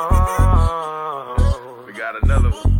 Oh, 0.00 1.82
we 1.84 1.92
got 1.92 2.22
another 2.22 2.50
one. 2.50 2.78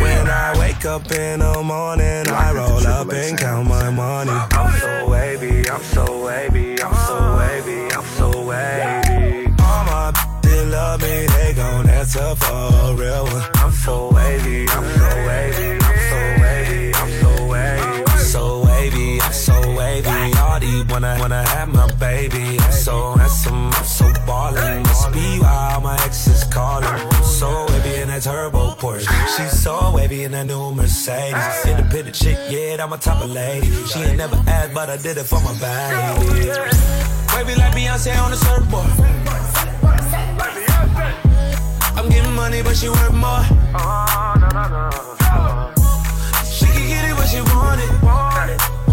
When 0.00 0.28
I 0.28 0.56
wake 0.58 0.84
up 0.84 1.08
in 1.12 1.38
the 1.38 1.62
morning, 1.62 2.28
I 2.28 2.52
roll 2.52 2.84
up 2.84 3.12
and 3.12 3.38
count 3.38 3.68
my 3.68 3.90
money. 3.90 4.32
I'm 4.32 4.72
so 4.80 5.08
wavy, 5.08 5.70
I'm 5.70 5.82
so 5.82 6.24
wavy, 6.24 6.82
I'm 6.82 6.94
so 7.06 7.36
wavy, 7.38 7.94
I'm 7.94 8.04
so 8.04 8.30
wavy. 8.44 9.46
All 9.62 9.84
my 9.84 10.10
bitches 10.42 10.70
love 10.72 11.00
me, 11.02 11.26
they 11.26 11.54
gon' 11.54 11.88
answer 11.88 12.34
for 12.34 12.52
a 12.52 12.94
real 12.96 13.24
one. 13.26 13.50
I'm 13.54 13.70
so 13.70 14.10
wavy, 14.12 14.68
I'm 14.68 14.98
so 14.98 15.08
wavy, 15.28 15.78
All 20.92 21.00
these 21.00 21.08
wanna 21.08 21.20
wanna 21.20 21.48
have 21.48 21.68
my 21.72 21.90
baby. 21.94 22.58
So 22.70 23.12
handsome, 23.12 23.72
so 23.84 24.12
ballin'. 24.26 24.82
Must 24.82 25.12
be 25.12 25.38
why 25.40 25.72
all 25.74 25.80
my 25.80 25.94
exes 26.04 26.44
callin'. 26.44 27.22
So 27.22 27.66
wavy 27.68 28.02
in 28.02 28.08
that 28.08 28.22
turbo 28.22 28.74
Porsche. 28.74 29.08
She's 29.36 29.62
so 29.62 29.92
wavy 29.94 30.24
in 30.24 30.32
that 30.32 30.46
new 30.46 30.74
Mercedes. 30.74 31.64
Independent 31.64 32.14
chick, 32.14 32.38
yeah, 32.50 32.82
I'm 32.82 32.92
a 32.92 32.98
top 32.98 33.24
of 33.24 33.30
lady. 33.30 33.70
She 33.86 34.00
ain't 34.00 34.18
never 34.18 34.36
asked, 34.46 34.74
but 34.74 34.90
I 34.90 34.96
did 34.98 35.16
it 35.16 35.24
for 35.24 35.40
my 35.40 35.54
baby. 35.54 36.50
Wavy 37.34 37.54
like 37.58 37.74
Beyonce 37.74 38.12
on 38.22 38.30
the 38.30 38.36
surfboard. 38.36 38.86
I'm 41.96 42.08
getting 42.10 42.34
money, 42.34 42.62
but 42.62 42.76
she 42.76 42.88
worth 42.88 43.12
more. 43.14 43.44
She 46.44 46.66
can 46.66 46.88
get 46.88 47.08
it, 47.08 47.16
but 47.16 47.26
she 47.26 47.40
want 47.40 47.80
it. 47.80 48.91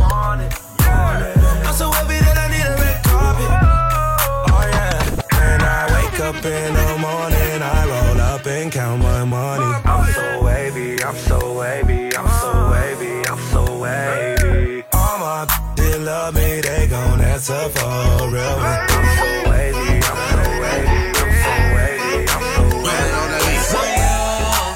Wake 6.20 6.36
up 6.36 6.46
in 6.46 6.74
the 6.74 6.98
morning, 7.00 7.62
I 7.62 7.86
roll 7.88 8.22
up 8.22 8.46
and 8.46 8.72
count 8.72 9.02
my 9.02 9.24
money. 9.24 9.64
I'm 9.86 10.12
so 10.12 10.44
wavy, 10.44 11.04
I'm 11.04 11.16
so 11.16 11.58
wavy, 11.58 12.16
I'm 12.16 12.28
so 12.42 12.72
wavy, 12.72 13.28
I'm 13.28 13.40
so 13.52 13.80
wavy. 13.80 14.84
All 14.94 15.20
my 15.20 15.46
bitches 15.76 16.06
love 16.06 16.36
me, 16.36 16.62
they 16.62 16.88
gon' 16.90 17.22
answer 17.22 17.70
for 17.70 18.30
real. 18.32 18.60
I'm 18.60 19.08
so 19.18 19.50
wavy, 19.50 20.00
I'm 20.04 20.20
so 20.32 20.44
wavy, 20.62 21.00
I'm 21.20 21.32
so 21.44 21.54
wavy, 21.76 22.28
I'm 22.36 22.44
so 22.52 23.82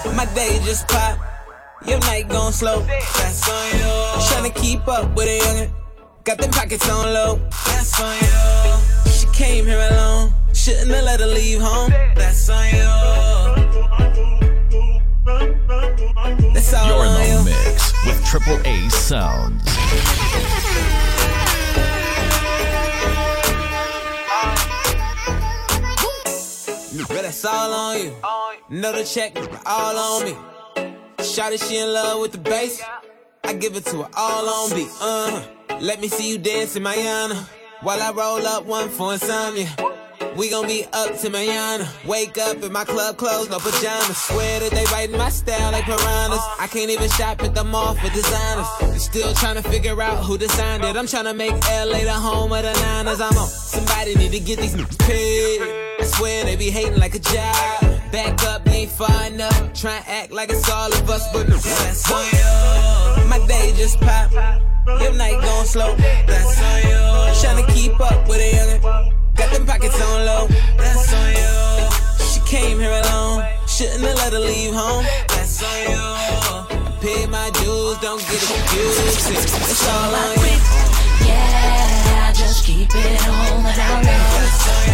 wavy. 0.06 0.16
My 0.16 0.26
day 0.34 0.60
just 0.64 0.88
pop. 0.88 1.20
Your 1.86 2.00
night 2.00 2.30
gon' 2.30 2.54
slow. 2.54 2.80
That's 2.82 3.50
on 3.50 3.66
you. 3.78 3.94
Tryna 4.28 4.56
keep 4.56 4.88
up 4.88 5.14
with 5.16 5.28
a 5.28 5.40
youngin'. 5.40 5.72
Got 6.24 6.38
them 6.38 6.52
pockets 6.52 6.90
on 6.90 7.14
low. 7.14 7.40
That's 7.66 8.00
on 8.00 8.16
you. 8.16 9.12
She 9.12 9.28
came 9.38 9.66
here 9.66 9.86
alone. 9.92 10.32
Shouldn't 10.64 10.92
have 10.92 11.04
let 11.04 11.20
her 11.20 11.28
leave 11.28 11.60
home. 11.60 11.90
That's 12.16 12.50
on 12.50 12.66
you. 12.68 12.78
That's 16.54 16.74
all 16.74 16.88
You're 16.88 17.06
on 17.06 17.22
in 17.22 17.38
the 17.38 17.44
mix 17.44 17.92
with 18.06 18.26
Triple 18.26 18.62
A 18.66 18.90
Sounds. 18.90 19.62
But 27.10 27.24
that's 27.24 27.44
all 27.44 27.74
on 27.74 28.00
you. 28.00 28.16
Another 28.70 29.04
check, 29.04 29.36
all 29.66 29.98
on 29.98 30.24
me. 30.24 30.38
Shawty, 31.18 31.62
she 31.68 31.76
in 31.80 31.92
love 31.92 32.22
with 32.22 32.32
the 32.32 32.38
bass. 32.38 32.82
I 33.44 33.52
give 33.52 33.76
it 33.76 33.84
to 33.88 34.04
her 34.04 34.10
all 34.16 34.48
on 34.48 34.70
beat. 34.74 34.88
Uh. 35.02 35.44
Let 35.82 36.00
me 36.00 36.08
see 36.08 36.30
you 36.30 36.38
dance 36.38 36.78
in 36.78 36.84
Mayana. 36.84 37.50
While 37.82 38.02
I 38.02 38.12
roll 38.14 38.48
up 38.48 38.66
one 38.66 38.88
for 38.88 39.12
insomnia. 39.12 39.68
We 40.38 40.50
gon' 40.50 40.66
be 40.68 40.86
up 40.94 41.16
to 41.20 41.30
Mayana. 41.30 41.88
Wake 42.08 42.38
up 42.40 42.64
in 42.64 42.72
my 42.72 42.84
club 42.84 43.18
clothes, 43.18 43.50
no 43.50 43.60
pajamas. 43.60 44.18
Swear 44.18 44.62
that 44.62 44.72
they 44.72 44.84
writing 44.86 45.18
my 45.18 45.30
style 45.30 45.72
like 45.72 45.86
piranhas. 45.86 46.42
I 46.60 46.68
can't 46.68 46.90
even 46.90 47.10
shop 47.12 47.44
at 47.44 47.54
the 47.54 47.64
mall 47.64 47.94
for 47.94 48.10
designers. 48.10 48.68
Still 49.04 49.34
trying 49.36 49.56
to 49.56 49.64
figure 49.64 50.02
out 50.02 50.24
who 50.24 50.38
designed 50.38 50.84
it. 50.84 50.98
I'm 50.98 51.06
trying 51.06 51.26
to 51.26 51.34
make 51.34 51.54
LA 51.54 52.00
the 52.04 52.14
home 52.14 52.52
of 52.52 52.64
the 52.64 52.74
Niners. 52.74 53.22
I'm 53.22 53.38
on. 53.38 53.48
Somebody 53.48 54.16
need 54.16 54.32
to 54.32 54.40
get 54.40 54.58
these 54.60 54.76
paid. 54.98 55.62
I 56.00 56.06
swear 56.06 56.46
they 56.46 56.56
be 56.56 56.72
hating 56.72 56.98
like 56.98 57.14
a 57.14 57.20
job. 57.20 58.12
Back 58.12 58.44
up, 58.46 58.68
ain't 58.68 58.92
far 58.92 59.28
enough. 59.28 59.74
Try 59.74 59.98
and 59.98 60.08
act 60.08 60.32
like 60.32 60.50
it's 60.50 60.70
all 60.70 60.92
of 60.92 61.10
us, 61.10 61.32
but 61.32 61.48
no. 61.48 61.58
That's 61.58 62.12
on 62.12 62.26
you. 62.26 63.30
My 63.30 63.46
day 63.48 63.74
just 63.78 64.00
pop. 64.00 64.32
Your 65.00 65.14
night 65.14 65.40
gon' 65.42 65.66
slow. 65.66 65.96
That's 65.96 66.60
on 66.60 66.90
you. 66.90 66.93
It's 79.26 79.88
all 79.88 80.14
on 80.14 80.36
you. 80.36 80.58
Yeah, 81.26 82.28
I 82.28 82.34
just 82.36 82.66
keep 82.66 82.90
it 82.94 83.28
on 83.28 83.64
the 83.64 83.72
down 83.74 84.04
low. 84.04 84.93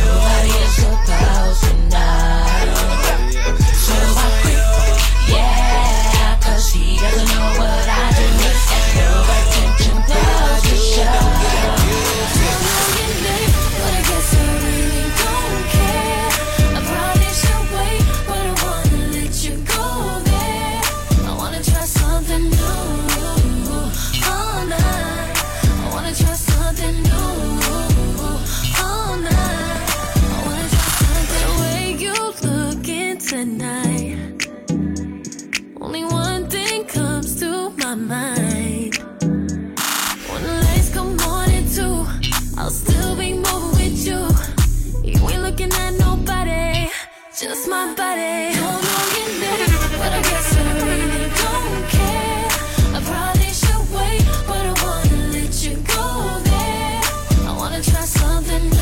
Try 57.82 58.02
something 58.04 58.79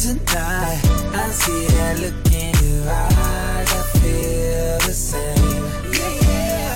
tonight? 0.00 0.80
I 1.12 1.28
see 1.30 1.66
that 1.76 2.00
look 2.00 2.32
in 2.32 2.54
your 2.64 2.88
eyes. 2.88 3.68
I 3.68 3.82
feel 4.00 4.78
the 4.88 4.94
same. 4.94 5.64
Yeah. 5.92 6.74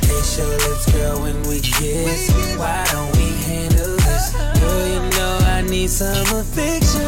Taste 0.00 0.38
your 0.38 0.48
lips, 0.48 0.86
girl, 0.92 1.20
when 1.20 1.36
we 1.42 1.60
kiss. 1.60 2.30
Why 2.56 2.86
don't 2.92 3.12
we 3.16 3.28
handle 3.44 3.94
this? 3.94 4.32
Girl, 4.58 4.86
you 4.88 5.00
know 5.16 5.38
I 5.56 5.60
need 5.68 5.90
some 5.90 6.28
affection. 6.40 7.04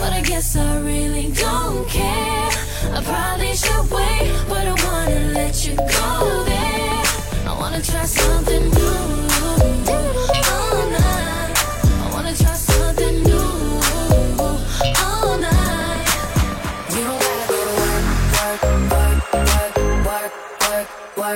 But 0.00 0.12
I 0.12 0.22
guess 0.22 0.56
I 0.56 0.78
really 0.80 1.32
don't 1.32 1.88
care. 1.88 2.50
I 2.92 3.00
probably 3.02 3.54
should 3.54 3.90
wait, 3.90 4.28
but 4.46 4.66
I 4.66 4.76
wanna 4.84 5.32
let 5.32 5.64
you 5.64 5.74
go 5.76 6.44
there. 6.44 7.02
I 7.48 7.56
wanna 7.58 7.80
try 7.80 8.04
something 8.04 8.68
new. 8.68 8.79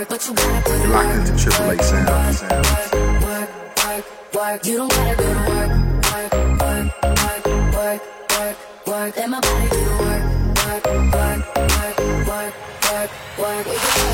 Work, 0.04 0.20
but 0.20 0.28
you 0.28 0.34
gotta 0.34 0.62
put 0.62 0.80
You're 0.80 0.88
locked 0.88 1.14
into 1.14 1.32
Triple 1.42 1.70
A 1.70 1.76
work, 2.06 2.42
work, 3.22 3.50
work, 3.84 4.34
work. 4.34 4.66
You 4.66 4.76
don't 4.76 4.90
gotta 4.90 5.16
go 5.16 5.24
to 5.24 5.40
work, 5.50 5.70
work, 6.12 6.32
work, 6.60 6.86
work, 7.74 8.02
work, 8.30 8.56
work, 8.86 9.16
my 9.30 9.40
body 9.40 9.68
do 9.68 9.84
the 9.84 9.96
work, 10.04 10.24
work, 10.64 10.84
work, 11.14 11.42
work, 12.28 12.54
work, 12.88 13.10
work, 13.38 13.66
work. 13.66 14.13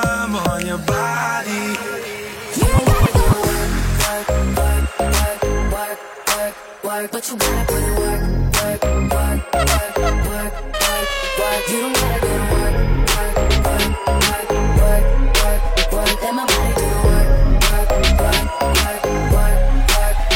work, 7.01 7.13
work, 7.13 7.23
but 7.23 7.29
you 7.29 7.37
gotta 7.37 7.65
put 7.65 7.81
in 7.81 7.95
work, 7.95 8.21
work, 8.61 8.83
work, 9.11 9.41
work, 9.53 10.13
work, 10.27 10.53
work, 10.81 11.03
work. 11.39 11.61
You 11.69 11.79
don't 11.81 11.93
gotta 11.93 12.19
go 12.21 12.27
to 12.29 12.45
work, 12.53 12.75
work, 13.11 13.35
work, 13.65 13.89
work, 13.91 14.55
work, 14.77 15.03
work, 15.41 15.61
work. 15.93 16.21
Let 16.21 16.33
my 16.35 16.45
body 16.45 16.73
do 16.75 16.85
the 16.85 16.99
work, 17.07 17.27
work, 17.71 17.89
work, 17.91 18.41
work, 18.41 19.01
work, 19.31 19.57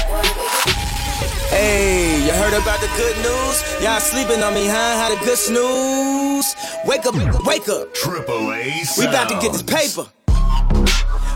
work, 0.10 0.34
work. 0.34 0.66
Hey, 1.50 2.26
you 2.26 2.34
heard 2.34 2.54
about 2.54 2.80
the 2.82 2.90
good 2.98 3.18
news? 3.18 3.56
Y'all 3.84 4.00
sleeping 4.00 4.42
on 4.42 4.54
me, 4.54 4.68
huh? 4.68 4.98
Had 4.98 5.12
a 5.12 5.24
good 5.24 5.38
snooze. 5.38 6.56
Wake 6.86 7.06
up, 7.06 7.16
wake 7.46 7.70
up. 7.70 7.94
Triple 7.94 8.52
A 8.52 8.72
Sounds. 8.84 8.98
We 8.98 9.06
about 9.06 9.30
to 9.30 9.40
get 9.40 9.52
this 9.52 9.62
paper. 9.62 10.10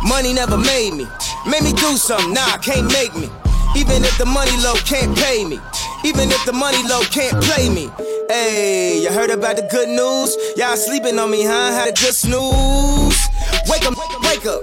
Money 0.08 0.34
never 0.34 0.58
made 0.58 0.94
me. 0.94 1.06
Made 1.46 1.64
me 1.64 1.74
do 1.74 1.98
something, 1.98 2.34
nah, 2.34 2.58
can't 2.58 2.92
make 2.92 3.14
me. 3.16 3.30
Even 3.76 4.04
if 4.04 4.18
the 4.18 4.26
money 4.26 4.56
low 4.64 4.76
can't 4.86 5.16
pay 5.18 5.46
me. 5.46 5.60
Even 6.04 6.30
if 6.30 6.46
the 6.46 6.54
money 6.54 6.82
low 6.88 7.02
can't 7.12 7.42
play 7.44 7.70
me. 7.70 7.90
Hey, 8.30 9.02
you 9.02 9.10
heard 9.10 9.30
about 9.30 9.56
the 9.56 9.68
good 9.72 9.90
news? 9.90 10.36
Y'all 10.56 10.76
sleeping 10.78 11.18
on 11.20 11.32
me, 11.32 11.44
huh? 11.44 11.72
Had 11.72 11.90
a 11.90 11.92
good 11.92 12.14
snooze. 12.14 13.30
Wake 13.68 13.86
up, 13.86 13.96
wake 14.24 14.46
up. 14.46 14.62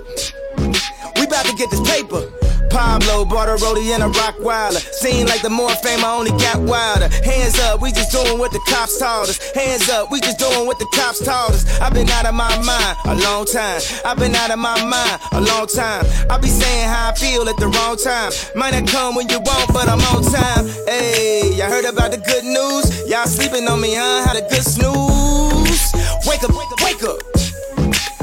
About 1.26 1.44
to 1.46 1.56
get 1.56 1.70
this 1.70 1.82
paper. 1.82 2.23
Pablo 2.70 3.25
bought 3.25 3.49
a 3.49 3.56
roadie 3.58 3.90
and 3.90 4.02
a 4.02 4.08
rock 4.20 4.38
wilder. 4.38 4.78
Seem 4.78 5.26
like 5.26 5.43
the 5.43 5.50
more 5.50 5.75
fame, 5.82 6.05
I 6.05 6.14
only 6.14 6.31
got 6.38 6.61
wilder. 6.61 7.08
Hands 7.25 7.58
up, 7.67 7.81
we 7.82 7.90
just 7.90 8.12
doing 8.12 8.38
what 8.38 8.52
the 8.52 8.61
cops 8.69 8.99
taught 8.99 9.28
us. 9.28 9.50
Hands 9.50 9.88
up, 9.88 10.12
we 10.12 10.20
just 10.20 10.38
doing 10.38 10.67
what 10.67 10.78
the 10.78 10.87
cops 10.94 11.19
taught 11.19 11.50
us. 11.50 11.81
I've 11.81 11.93
been 11.93 12.08
out 12.11 12.26
of 12.26 12.34
my 12.34 12.55
mind 12.62 12.96
a 13.06 13.17
long 13.25 13.44
time. 13.44 13.81
I've 14.05 14.19
been 14.19 14.37
out 14.37 14.52
of 14.52 14.61
my 14.61 14.78
mind 14.84 15.20
a 15.32 15.40
long 15.40 15.67
time. 15.67 16.06
I 16.31 16.38
be 16.38 16.46
saying 16.46 16.88
how 16.88 17.11
I 17.11 17.14
feel 17.14 17.49
at 17.49 17.56
the 17.56 17.67
wrong 17.67 17.96
time. 17.96 18.31
Might 18.55 18.78
not 18.78 18.87
come 18.87 19.17
when 19.17 19.28
you 19.28 19.40
want, 19.40 19.73
but 19.73 19.88
I'm 19.88 20.00
on 20.14 20.23
time. 20.23 20.69
Hey, 20.87 21.55
y'all 21.56 21.69
heard 21.69 21.87
about 21.87 22.12
the 22.12 22.19
good 22.19 22.44
news? 22.44 23.11
Y'all 23.11 23.26
sleeping 23.26 23.67
on 23.67 23.81
me, 23.81 23.94
huh? 23.96 24.23
Had 24.26 24.37
a 24.37 24.46
good 24.49 24.62
snooze. 24.62 25.90
Wake 26.23 26.44
up, 26.44 26.55
wake 26.55 26.70
up. 26.70 26.81
wake 26.87 27.02
up. 27.02 27.19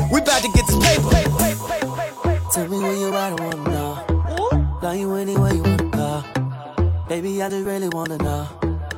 We 0.10 0.22
about 0.22 0.42
to 0.42 0.50
get 0.56 0.66
this 0.68 0.80
paper. 0.80 2.23
Tell 2.64 2.72
me 2.72 2.80
where 2.80 2.96
you 2.96 3.14
at, 3.14 3.34
I 3.34 3.44
wanna 3.44 3.70
know. 3.72 4.80
Love 4.82 4.96
you 4.96 5.14
anywhere 5.16 5.54
you 5.54 5.64
wanna 5.64 5.84
go. 5.84 6.24
Baby, 7.10 7.44
I 7.44 7.50
just 7.50 7.66
really 7.66 7.90
wanna 7.90 8.16
know. 8.20 8.48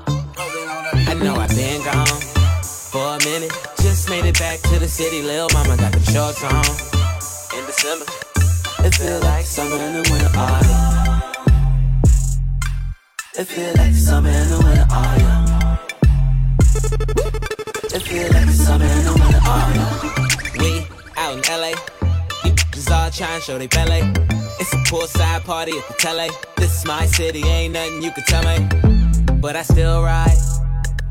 I 0.06 1.16
know 1.16 1.34
I've 1.34 1.50
been 1.50 1.84
gone 1.84 2.06
for 2.06 3.16
a 3.16 3.20
minute. 3.26 3.52
Just 3.82 4.08
made 4.08 4.24
it 4.24 4.38
back 4.38 4.60
to 4.70 4.78
the 4.78 4.88
city. 4.88 5.24
Lil' 5.24 5.50
mama 5.52 5.78
got 5.78 5.94
the 5.94 6.00
shorts 6.12 6.44
on 6.44 6.64
in 7.58 7.66
December. 7.66 8.06
It 8.86 8.94
feel 8.94 9.20
like 9.22 9.46
summer 9.46 9.78
in 9.78 9.94
the 9.94 10.04
winter, 10.12 10.30
autumn. 10.38 11.24
It 13.34 13.46
feel 13.46 13.74
like 13.78 13.96
summer 13.96 14.30
in 14.30 14.48
the 14.48 14.60
winter, 14.64 14.86
autumn. 14.92 15.80
It 17.96 18.04
feel 18.04 18.32
like 18.32 18.50
summer 18.50 18.86
in 18.86 19.06
the 19.06 19.14
winter, 19.20 19.42
autumn. 19.44 20.60
We 20.60 20.86
out 21.18 21.34
in 21.34 21.42
LA. 21.50 21.95
Trying 23.16 23.40
to 23.40 23.46
show 23.46 23.58
they 23.58 23.68
ballet. 23.68 24.02
It's 24.60 24.74
a 24.74 24.78
poolside 24.92 25.46
party 25.46 25.72
at 25.72 25.88
the 25.88 25.94
tele. 25.94 26.28
This 26.58 26.80
is 26.80 26.86
my 26.86 27.06
city, 27.06 27.44
ain't 27.44 27.74
nothing 27.74 28.04
you 28.04 28.12
can 28.12 28.26
tell 28.26 28.44
me. 28.44 29.40
But 29.40 29.56
I 29.56 29.62
still 29.62 30.04
ride. 30.04 30.38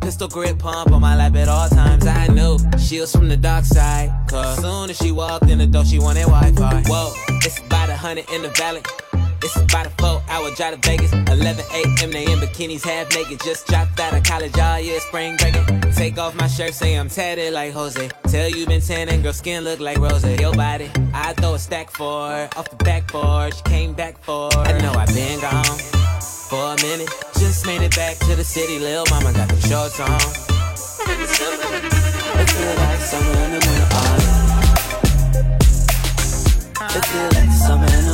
Pistol 0.03 0.29
grip 0.29 0.59
pump 0.59 0.93
on 0.93 1.01
my 1.01 1.17
lap 1.17 1.35
at 1.35 1.49
all 1.49 1.67
times. 1.71 2.07
I 2.07 2.27
knew 2.27 2.59
she 2.79 3.01
was 3.01 3.11
from 3.11 3.31
the 3.31 3.39
dark 3.39 3.65
side. 3.65 4.13
Cause 4.29 4.61
soon 4.61 4.91
as 4.91 4.99
she 4.99 5.13
walked 5.13 5.49
in 5.49 5.57
the 5.57 5.67
door, 5.67 5.87
she 5.87 5.99
wanted 5.99 6.27
Wi 6.27 6.53
Fi. 6.53 6.83
Whoa, 6.87 7.15
it's 7.43 7.59
about 7.61 7.89
a 7.89 7.97
hundred 7.97 8.29
in 8.31 8.43
the 8.43 8.51
valley. 8.51 8.83
It's 9.45 9.57
about 9.57 9.87
a 9.87 9.91
four 9.91 10.23
hour 10.31 10.51
drive 10.53 10.81
to 10.81 10.89
Vegas. 10.89 11.13
11 11.13 11.65
a.m. 11.71 12.11
they 12.11 12.25
in 12.25 12.39
bikinis, 12.39 12.83
half 12.83 13.15
naked. 13.15 13.41
Just 13.45 13.67
dropped 13.67 14.01
out 14.01 14.15
of 14.15 14.23
college, 14.23 14.53
oh 14.57 14.63
all 14.63 14.81
year 14.81 14.99
spring 15.01 15.37
breaking. 15.37 15.67
Take 15.93 16.17
off 16.17 16.35
my 16.35 16.47
shirt, 16.47 16.73
say 16.73 16.95
I'm 16.95 17.11
tatted 17.11 17.53
like 17.53 17.75
Jose. 17.75 18.09
Tell 18.29 18.49
you 18.49 18.67
been 18.67 18.81
tanning, 18.81 19.21
girl, 19.21 19.35
skin 19.35 19.63
look 19.63 19.81
like 19.81 19.99
Rose. 19.99 20.25
Your 20.41 20.55
body, 20.55 20.91
I 21.13 21.35
throw 21.35 21.53
a 21.55 21.59
stack 21.59 21.91
for. 21.91 22.49
Off 22.57 22.71
the 22.71 22.77
backboard, 22.77 23.55
she 23.55 23.63
came 23.65 23.93
back 23.93 24.17
for. 24.25 24.49
I 24.57 24.79
know 24.81 24.93
I've 24.93 25.15
been 25.15 25.39
gone 25.39 25.79
for 26.49 26.73
a 26.73 26.77
minute. 26.81 27.11
Just 27.39 27.67
made 27.67 27.83
it 27.83 27.95
back 27.95 28.17
to 28.21 28.35
the 28.35 28.45
city, 28.45 28.79
lil' 28.79 29.05
mama 29.11 29.31
got 29.35 29.51
the 29.51 29.61
shorts 29.61 30.01
on. 30.01 30.09
It 31.07 31.29
feel 32.49 32.75
like 32.77 33.01
summer 33.01 33.41
in 33.45 33.51
the 33.53 33.59
autumn. 33.93 34.45
It 36.97 37.05
feel 37.05 37.29
like 37.43 37.53
summer 37.53 37.85
in 37.85 38.05
the 38.07 38.14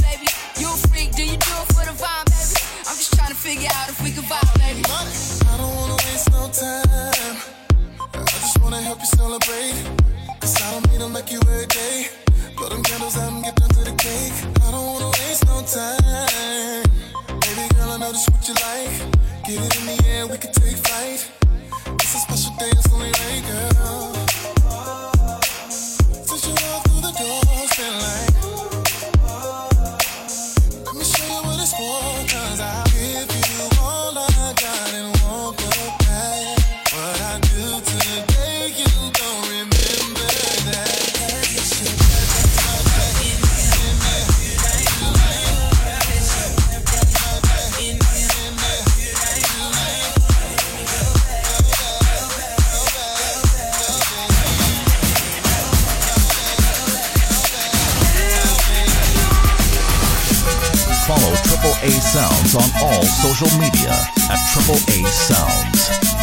wanna 8.71 8.83
help 8.83 8.99
you 8.99 9.05
celebrate. 9.05 9.75
Cause 10.39 10.61
I 10.61 10.71
don't 10.71 10.89
mean 10.89 10.99
to 11.01 11.09
make 11.09 11.29
you 11.29 11.39
every 11.39 11.67
day. 11.67 12.07
Blow 12.55 12.69
them 12.69 12.81
candles 12.83 13.17
out 13.17 13.31
and 13.33 13.43
get 13.43 13.55
down 13.55 13.69
to 13.69 13.83
the 13.83 13.95
cake. 13.97 14.33
I 14.65 14.71
don't 14.71 14.85
wanna 14.85 15.11
waste 15.19 15.45
no 15.45 15.61
time. 15.67 16.83
Baby 17.41 17.67
girl, 17.75 17.91
I 17.91 17.97
know 17.97 18.11
just 18.11 18.29
what 18.31 18.47
you 18.47 18.55
like. 18.69 18.95
Get 19.45 19.59
it 19.65 19.75
in 19.79 19.85
the 19.87 19.97
air, 20.07 20.27
we 20.27 20.37
can 20.37 20.53
take 20.53 20.77
flight. 20.77 21.29
It's 21.99 22.15
a 22.15 22.19
special 22.25 22.55
day, 22.59 22.71
it's 22.71 22.93
only 22.93 23.11
right, 23.21 23.43
girl. 23.49 24.13
Since 25.69 26.47
you 26.47 26.55
walked 26.63 26.87
through 26.87 27.01
the 27.01 27.11
door, 27.19 27.41
been 27.75 27.93
like. 27.99 28.30
Sounds 62.11 62.55
on 62.55 62.83
all 62.83 63.03
social 63.03 63.47
media 63.57 63.93
at 64.29 64.45
Triple 64.51 64.75
A 64.75 65.07
Sounds. 65.07 66.20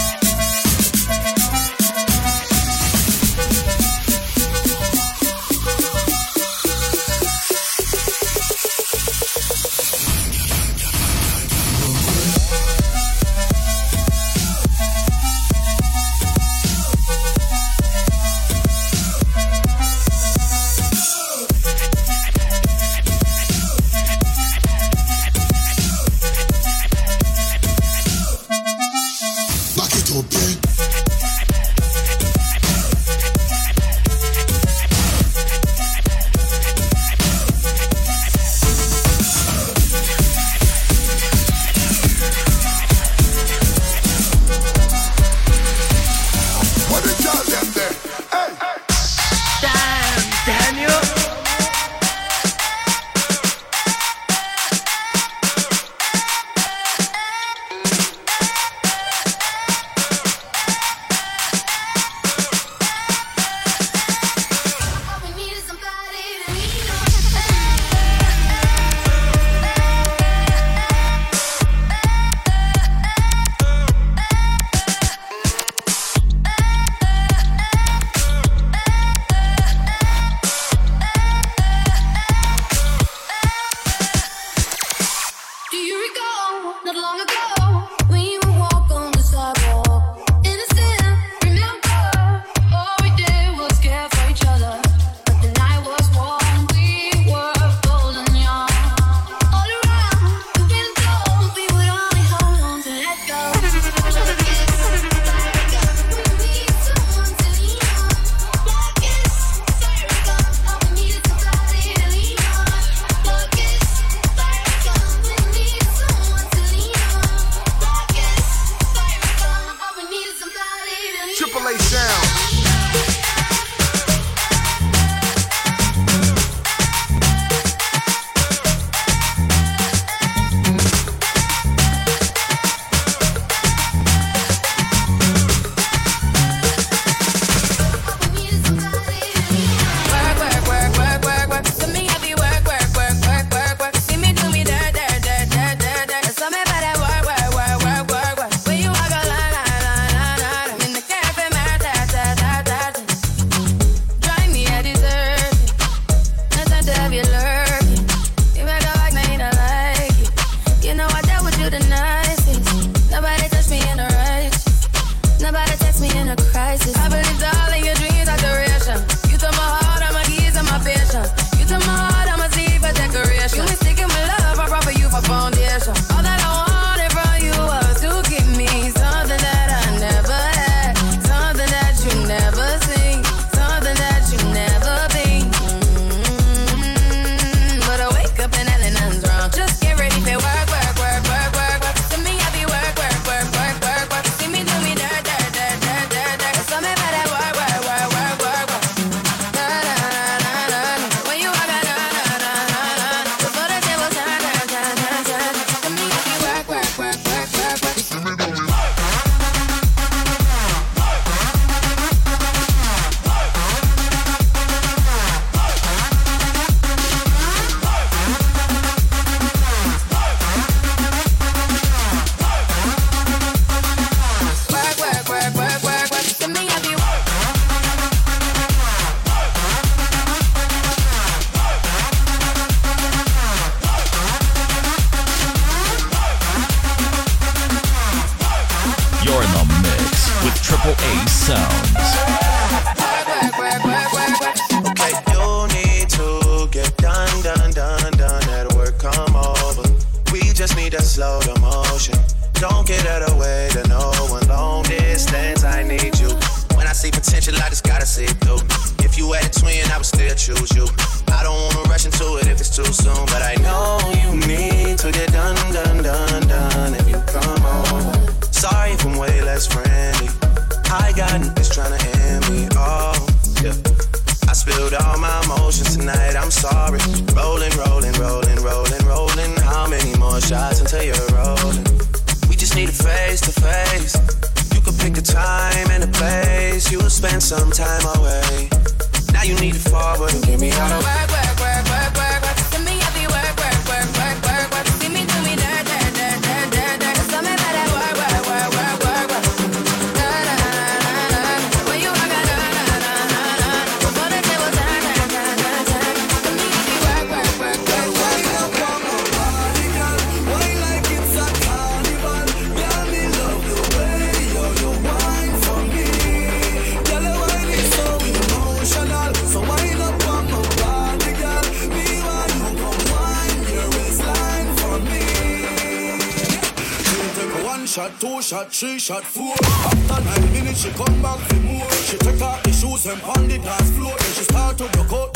Three 328.79 328.99
shot, 328.99 329.25
four. 329.25 329.55
After 329.61 330.23
nine 330.23 330.53
minutes, 330.53 330.85
she 330.85 330.91
come 330.91 331.21
back 331.21 331.39
for 331.49 331.57
more. 331.57 331.91
She 332.07 332.17
take 332.17 332.41
off 332.41 332.63
the 332.63 332.71
shoes 332.71 333.07
and 333.07 333.21
on 333.23 333.49
the 333.49 333.59
dance 333.59 333.91
floor. 333.91 334.15
Then 334.17 334.33
she 334.35 334.45
start 334.45 334.79
to 334.79 334.89
broke 334.91 335.13
out, 335.13 335.28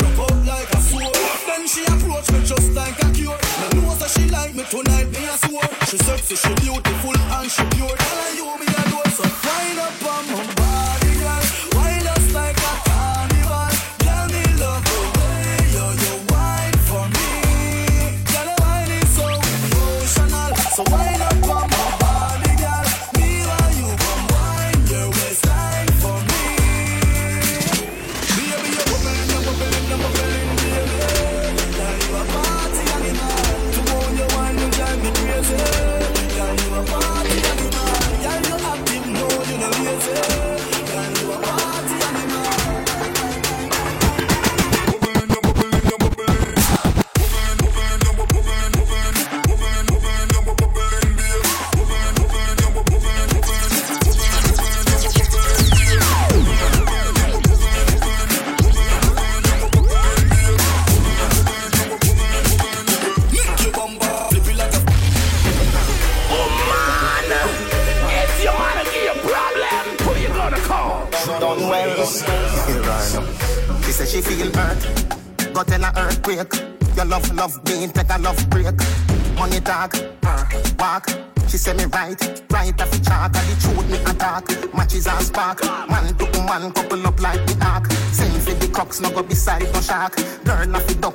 beside 89.43 89.73
no 89.73 89.81
shark. 89.81 90.15
Girl 90.45 90.65
the 90.87 90.95
duck 91.01 91.12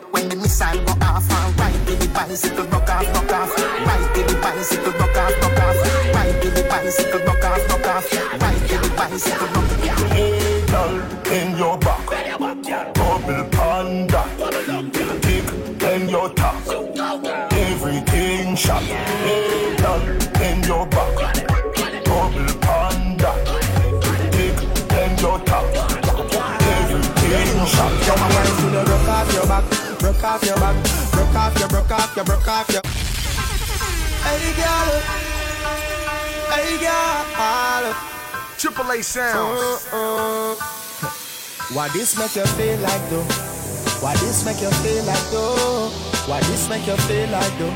off 30.29 30.45
your 30.45 30.57
back, 30.57 30.77
broke 31.13 31.35
off 31.35 31.59
your, 31.59 31.69
broke 31.69 31.91
off 31.91 32.15
your, 32.15 32.25
broke 32.25 32.49
off 32.49 32.69
your. 32.69 32.83
Hey, 34.29 34.53
girl, 34.61 34.91
hey, 36.53 36.77
girl. 36.85 37.95
Triple 38.59 38.91
A 38.91 39.03
sounds. 39.03 39.89
Uh, 39.91 39.97
uh. 39.97 40.55
Why 41.73 41.89
this 41.95 42.19
make 42.19 42.37
you 42.37 42.45
feel 42.59 42.79
like 42.81 43.09
though? 43.09 43.25
Why 44.05 44.15
this 44.17 44.45
make 44.45 44.61
you 44.61 44.71
feel 44.83 45.05
like 45.05 45.31
though? 45.31 45.89
Why 46.27 46.41
this 46.41 46.69
make 46.69 46.87
you 46.87 46.97
feel 47.09 47.31
like 47.31 47.57
though? 47.57 47.73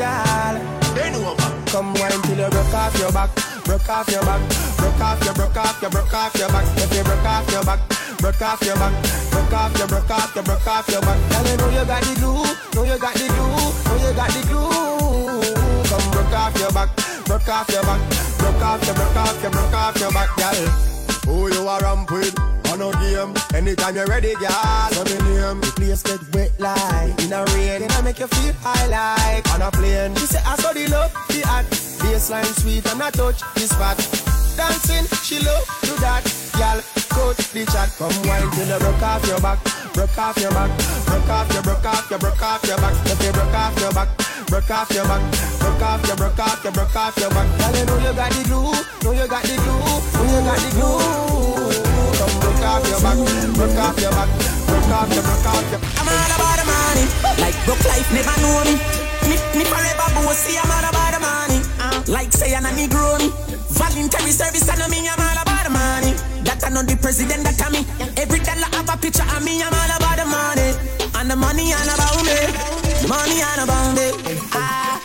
Girl, 0.00 0.56
they 0.94 1.10
know 1.12 1.32
about. 1.34 1.66
Come 1.68 1.92
wine 1.94 2.22
till 2.22 2.38
you 2.38 2.48
broke 2.48 2.72
off 2.72 2.98
your 2.98 3.12
back, 3.12 3.28
broke 3.64 3.88
off 3.90 4.08
your 4.08 4.22
back, 4.22 4.40
broke 4.78 5.00
off 5.00 5.22
your, 5.22 5.34
broke 5.34 5.56
off 5.56 5.82
your, 5.82 5.90
broke 5.90 6.14
off 6.14 6.34
your 6.38 6.48
back. 6.48 6.64
If 6.78 6.96
you 6.96 7.04
broke 7.04 7.24
off 7.26 7.50
your 7.52 7.64
back, 7.64 7.80
broke 8.18 8.40
off 8.40 8.62
your 8.64 8.76
back, 8.76 9.27
broke 9.38 9.52
off 9.52 9.78
your, 9.78 9.86
broke 9.86 10.10
off 10.10 10.34
your, 10.34 10.44
broke 10.44 10.66
off 10.66 10.88
your 10.88 11.00
back. 11.00 11.18
Girl, 11.30 11.46
you 11.46 11.56
know 11.56 11.70
you 11.70 11.84
got 11.86 12.02
the 12.02 12.14
glue, 12.18 12.42
know 12.74 12.84
you 12.84 12.98
got 12.98 13.14
the 13.14 13.26
glue, 13.28 13.70
know 13.86 13.96
you 14.02 14.12
got 14.14 14.30
the 14.34 14.42
glue. 14.50 15.42
Come 15.86 16.10
broke 16.10 16.34
off 16.34 16.58
your 16.58 16.72
back, 16.72 16.90
broke 17.26 17.48
off 17.48 17.68
your 17.70 17.82
back, 17.82 18.00
broke 18.38 18.62
off 18.62 18.84
your, 18.84 18.94
broke 18.94 19.16
off 19.16 19.42
your, 19.42 19.50
broke 19.50 19.74
off 19.74 20.00
your 20.00 20.12
back, 20.12 20.30
girl. 20.36 20.66
Who 21.26 21.52
you 21.52 21.68
are 21.68 21.80
ramp 21.80 22.10
with? 22.10 22.34
On 22.68 22.82
a 22.82 22.92
game, 23.00 23.34
anytime 23.54 23.96
you're 23.96 24.06
ready, 24.06 24.34
girl. 24.34 24.90
So 24.92 25.04
me 25.04 25.16
name, 25.24 25.60
the 25.60 25.72
place 25.74 26.02
get 26.02 26.20
wet 26.34 26.52
like 26.60 27.18
in 27.24 27.32
a 27.32 27.44
rain, 27.54 27.82
and 27.82 27.92
I 27.92 28.02
make 28.02 28.18
you 28.18 28.26
feel 28.26 28.52
high 28.60 28.86
like 28.88 29.48
on 29.54 29.62
a 29.62 29.70
plane. 29.70 30.14
She 30.16 30.26
say 30.26 30.42
I 30.44 30.54
saw 30.56 30.72
the 30.72 30.86
love, 30.88 31.12
the 31.28 31.40
hot, 31.46 31.64
baseline 31.64 32.44
sweet, 32.60 32.84
and 32.92 33.02
I 33.02 33.10
touch 33.10 33.40
the 33.54 33.60
spot. 33.60 34.37
Dancing, 34.58 35.06
she 35.22 35.38
love 35.38 35.62
do 35.86 35.94
that, 36.02 36.26
girl. 36.58 36.82
Coach 37.14 37.38
the 37.54 37.62
chat, 37.70 37.94
come 37.94 38.10
wine 38.26 38.50
till 38.58 38.66
you 38.66 38.78
broke 38.82 39.06
off 39.06 39.22
your 39.30 39.38
back, 39.38 39.62
broke 39.94 40.18
off 40.18 40.34
your 40.34 40.50
back, 40.50 40.66
broke 41.06 41.30
off 41.30 41.46
your, 41.54 41.62
broke 41.62 41.86
off 41.86 42.10
your, 42.10 42.18
broke 42.18 42.42
off 42.42 42.66
your 42.66 42.78
back. 42.82 42.94
If 43.06 43.22
you 43.22 43.30
broke 43.30 43.54
off 43.54 43.78
your 43.78 43.94
back, 43.94 44.10
broke 44.50 44.70
off 44.74 44.90
your 44.90 45.06
back, 45.06 45.22
broke 45.62 45.82
off 45.86 46.02
your, 46.10 46.16
broke 46.18 46.42
off 46.42 46.58
your, 46.66 46.72
broke 46.74 46.96
off 46.98 47.14
your 47.22 47.30
back. 47.30 47.46
You 47.70 47.86
know 47.86 48.02
you 48.02 48.12
got 48.18 48.34
the 48.34 48.42
glue, 48.50 48.74
know 49.06 49.12
you 49.14 49.26
got 49.30 49.46
the 49.46 49.54
glue, 49.62 49.78
know 49.78 50.26
you 50.26 50.42
got 50.42 50.58
the 50.58 50.70
glue. 50.74 51.78
Come 52.18 52.34
broke 52.42 52.66
off 52.66 52.82
your 52.90 52.98
back, 52.98 53.18
broke 53.54 53.78
off 53.78 53.94
your 54.02 54.10
back, 54.10 54.30
broke 54.66 54.90
off 54.90 55.06
your, 55.14 55.22
broke 55.22 55.46
off 55.54 55.66
your. 55.70 55.80
I'm 56.02 56.10
all 56.10 56.32
about 56.34 56.58
the 56.58 56.66
money. 56.66 57.06
Like 57.38 57.54
broke 57.62 57.84
life 57.86 58.10
never 58.10 58.34
know 58.42 58.66
me. 58.66 58.74
Me, 59.30 59.38
me 59.54 59.64
forever 59.70 60.10
bossy. 60.18 60.58
I'm 60.58 60.66
all 60.66 60.82
about 60.82 61.14
the 61.14 61.20
money. 61.22 61.62
Uh, 61.78 62.02
like 62.10 62.34
say 62.34 62.58
I'm 62.58 62.66
a 62.66 62.74
Negro. 62.74 63.57
Voluntary 63.78 64.32
service 64.34 64.68
I 64.68 64.74
mean 64.90 65.06
I'm 65.06 65.22
all 65.22 65.38
about 65.42 65.62
the 65.64 65.70
money. 65.70 66.12
That 66.42 66.62
I 66.66 66.68
know 66.70 66.82
the 66.82 66.96
president 66.98 67.44
that 67.46 67.62
I 67.62 67.70
me. 67.70 67.86
Every 68.18 68.40
dollar 68.42 68.66
have 68.74 68.90
a 68.90 68.96
picture 68.98 69.22
of 69.22 69.44
me. 69.46 69.62
I'm 69.62 69.70
all 69.70 69.92
about 69.94 70.18
the 70.18 70.26
money. 70.26 70.68
And 71.14 71.30
the 71.30 71.36
money 71.36 71.70
all 71.70 71.86
about 71.86 72.18
me. 72.26 72.38
The 72.98 73.06
money 73.06 73.38
all 73.38 73.60
about 73.62 73.94
me. 73.94 74.06
Ah, 74.50 74.98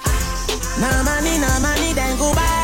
no 0.81 0.89
money, 1.05 1.37
no 1.37 1.49
money, 1.61 1.93
then 1.93 2.17
go 2.17 2.33
buy. 2.33 2.63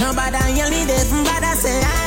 Nobody 0.00 0.56
yell 0.56 0.70
me 0.70 0.86
but 0.88 1.44
I 1.44 1.54
say 1.54 1.80
I. 1.84 1.97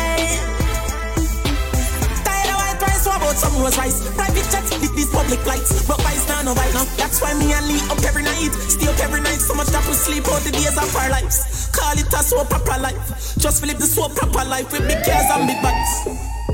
some 3.51 3.63
rose 3.63 3.77
rice? 3.77 3.99
Private 4.15 4.47
jets, 4.51 4.71
with 4.79 4.95
these 4.95 5.09
public 5.09 5.39
flights. 5.39 5.87
But 5.87 6.01
vice 6.01 6.27
now, 6.27 6.41
no 6.41 6.53
right 6.53 6.73
now. 6.73 6.85
That's 6.97 7.21
why 7.21 7.33
me 7.35 7.51
and 7.53 7.67
Lee 7.67 7.81
up 7.89 7.99
every 8.03 8.23
night. 8.23 8.51
Stay 8.53 8.87
up 8.87 8.99
every 8.99 9.21
night, 9.21 9.39
so 9.39 9.53
much 9.53 9.67
that 9.67 9.85
we 9.87 9.93
sleep 9.93 10.27
out 10.27 10.41
the 10.41 10.51
days 10.51 10.77
of 10.77 10.95
our 10.95 11.09
lives. 11.09 11.69
Call 11.71 11.93
it 11.97 12.07
a 12.07 12.23
so 12.23 12.43
proper 12.45 12.79
life. 12.79 13.35
Just 13.37 13.65
live 13.65 13.79
the 13.79 13.85
so 13.85 14.09
proper 14.09 14.47
life 14.47 14.71
with 14.71 14.87
big 14.87 15.03
cares 15.03 15.29
and 15.31 15.47
big 15.47 15.61
bags. 15.61 15.91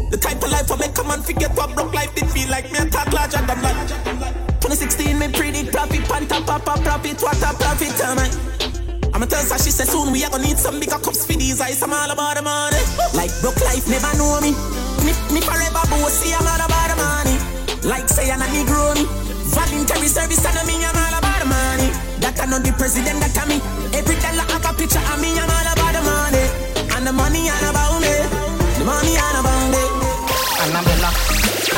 The 0.10 0.18
type 0.18 0.42
of 0.42 0.52
life 0.52 0.72
I 0.72 0.76
make 0.78 0.98
a 0.98 1.04
man 1.04 1.22
forget 1.22 1.56
what 1.56 1.76
broke 1.76 1.94
life 1.94 2.14
did 2.16 2.30
feel 2.32 2.50
like. 2.50 2.72
Me 2.72 2.80
a 2.80 2.90
talk 2.90 3.12
larger 3.12 3.42
than 3.46 3.62
life. 3.62 3.90
2016, 4.62 5.20
me 5.20 5.28
predict 5.30 5.72
profit, 5.72 6.04
panta 6.06 6.42
papa 6.42 6.82
profit, 6.82 7.22
what 7.22 7.38
a 7.38 7.54
profit, 7.56 8.02
am 8.02 8.20
I? 8.20 8.77
I'ma 9.14 9.26
tell 9.26 9.44
her 9.44 9.58
she 9.60 9.72
said 9.72 9.88
soon 9.88 10.12
we 10.12 10.24
are 10.24 10.30
gonna 10.30 10.44
need 10.44 10.58
some 10.58 10.80
bigger 10.80 11.00
cups 11.00 11.26
for 11.26 11.34
these 11.34 11.60
eyes. 11.62 11.82
I'm 11.82 11.94
all 11.94 12.10
about 12.12 12.36
the 12.38 12.44
money. 12.44 12.82
Like 13.14 13.32
broke 13.42 13.60
life 13.62 13.88
never 13.88 14.12
know 14.18 14.40
me. 14.42 14.52
Me, 15.06 15.12
me 15.34 15.42
forever 15.42 15.84
bossy. 15.90 16.34
I'm 16.34 16.46
all 16.46 16.62
about 16.62 16.88
the 16.92 16.96
money. 16.98 17.36
Like 17.88 18.10
say 18.10 18.30
I'm 18.32 18.42
a 18.42 18.48
Negro. 18.52 18.96
me. 18.96 19.06
Voluntary 19.54 20.08
service 20.08 20.44
and 20.46 20.58
I 20.58 20.64
mean 20.68 20.84
I'm 20.84 20.98
all 20.98 21.16
about 21.18 21.40
the 21.40 21.48
money. 21.48 21.90
That 22.22 22.40
I 22.42 22.46
know 22.46 22.60
the 22.60 22.74
president 22.76 23.20
that 23.24 23.38
I 23.38 23.46
me. 23.48 23.58
Every 23.96 24.16
dollar 24.20 24.46
have 24.52 24.66
a 24.66 24.72
picture 24.76 25.02
of 25.02 25.18
me. 25.22 25.34
I'm 25.40 25.50
all 25.50 25.68
about 25.72 25.92
the 25.96 26.02
money. 26.04 26.44
And 26.94 27.08
the 27.08 27.14
money 27.14 27.50
all 27.50 27.66
about 27.72 28.02
me. 28.04 28.14
The 28.78 28.84
money 28.86 29.14
all 29.18 29.38
about 29.42 29.66
me. 29.72 29.84
Annabella, 30.62 31.10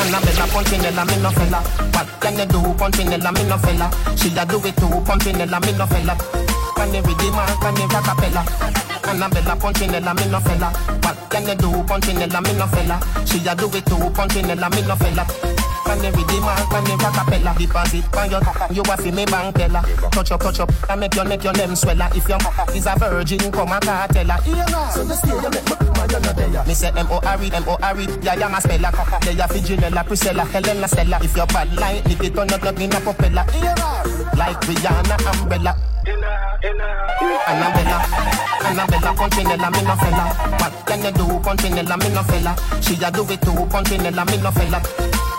Annabella, 0.02 0.44
Punchinella, 0.50 1.02
me 1.06 1.16
no 1.22 1.30
fella. 1.30 1.60
What 1.94 2.08
can 2.20 2.38
you 2.38 2.46
do, 2.46 2.60
Punchinella, 2.74 3.30
me 3.32 3.44
no 3.44 3.56
fella? 3.58 3.88
She 4.16 4.28
a 4.36 4.44
do 4.44 4.58
it 4.66 4.76
too, 4.76 4.88
Punchinella, 5.06 5.60
me 5.64 5.72
no 5.78 5.86
fella. 5.86 6.49
Can 6.80 6.94
you 6.94 7.02
redeem 7.02 7.34
her, 7.34 7.56
can 7.60 7.76
you 7.76 7.86
rockapella? 7.92 8.42
Annabella, 9.04 9.54
Punchinella, 9.54 10.14
me 10.16 10.24
no 10.30 10.40
fella. 10.40 10.72
What 11.04 11.28
can 11.28 11.46
you 11.46 11.54
do, 11.54 11.68
Punchinella, 11.84 12.40
me 12.40 12.56
no 12.56 12.66
fella? 12.68 12.96
She 13.26 13.46
a 13.46 13.54
do 13.54 13.68
it 13.76 13.84
too, 13.84 14.08
Punchinella, 14.16 14.70
me 14.72 14.80
no 14.88 14.96
fella. 14.96 15.26
Can 15.84 16.02
you 16.02 16.10
redeem 16.10 16.42
her, 16.42 16.56
can 16.72 16.86
you 16.86 16.96
rockapella? 16.96 17.52
Deposit 17.58 18.16
on 18.16 18.30
your 18.30 18.40
you 18.72 18.80
a 18.80 18.96
fi 18.96 19.10
me 19.10 19.26
bank 19.26 19.56
teller. 19.56 19.82
Touch 20.10 20.30
up, 20.30 20.40
touch 20.40 20.60
up, 20.60 20.72
and 20.88 21.00
make 21.00 21.14
your 21.14 21.26
make 21.26 21.44
your 21.44 21.52
name 21.52 21.76
swella. 21.76 22.08
If 22.16 22.26
your 22.26 22.38
is 22.74 22.86
a 22.86 22.96
virgin, 22.98 23.52
come 23.52 23.72
and 23.72 23.84
cartella. 23.84 24.40
Yeah, 24.46 24.88
so 24.88 25.04
the 25.04 25.16
stay 25.16 25.36
you 25.36 25.50
make 25.52 25.68
me. 25.68 26.66
Me 26.66 26.72
say 26.72 26.92
M 26.96 27.08
O 27.10 27.20
R 27.22 27.42
E 27.44 27.50
M 27.52 27.64
O 27.68 27.76
R 27.82 28.00
E, 28.00 28.08
yeah 28.22 28.36
yeah 28.36 28.56
a 28.56 28.58
speller. 28.58 28.90
They 29.20 29.38
a 29.38 29.46
fi 29.46 29.60
Janella, 29.60 30.06
Priscilla, 30.06 30.46
Helena, 30.46 30.88
Stella. 30.88 31.18
If 31.22 31.36
your 31.36 31.46
bad 31.46 31.76
like 31.76 32.06
it 32.06 32.34
turn 32.34 32.50
up 32.50 32.62
like 32.64 32.80
in 32.80 32.94
a 32.94 33.00
propeller. 33.00 33.44
Like 34.32 34.60
Rihanna, 34.64 35.42
umbrella. 35.42 35.89
Annabella, 37.46 38.00
Annabella, 38.64 39.12
Punchinella, 39.14 39.70
me 39.70 39.82
no 39.82 39.94
fella. 39.96 40.24
What 40.58 40.72
can 40.86 41.04
you 41.04 41.12
do, 41.12 41.24
Punchinella, 41.40 41.96
me 41.98 42.08
no 42.08 42.22
fella? 42.22 42.56
She 42.80 42.94
a 43.04 43.10
do 43.10 43.22
it 43.28 43.40
too, 43.42 43.52
Punchinella, 43.68 44.24
me 44.24 44.36
no 44.38 44.50
fella. 44.50 44.80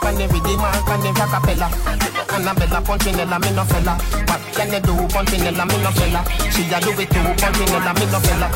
Can 0.01 0.19
you 0.19 0.27
redeem 0.27 0.59
her, 0.59 0.81
can 0.85 1.01
you 1.01 1.13
rockapella? 1.13 1.67
Annabella, 2.29 2.81
Punchinella, 2.81 3.39
me 3.41 3.51
no 3.55 3.63
fella. 3.65 3.97
What 4.29 4.41
can 4.53 4.71
you 4.71 4.79
do, 4.81 4.93
Punchinella, 5.09 5.65
me 5.65 5.77
no 5.81 5.91
fella? 5.91 6.21
She 6.51 6.69
a 6.69 6.79
do 6.79 6.91
it 6.93 7.09
too, 7.09 7.25
Punchinella, 7.41 7.93
me 7.97 8.05
no 8.05 8.19
fella. 8.21 8.47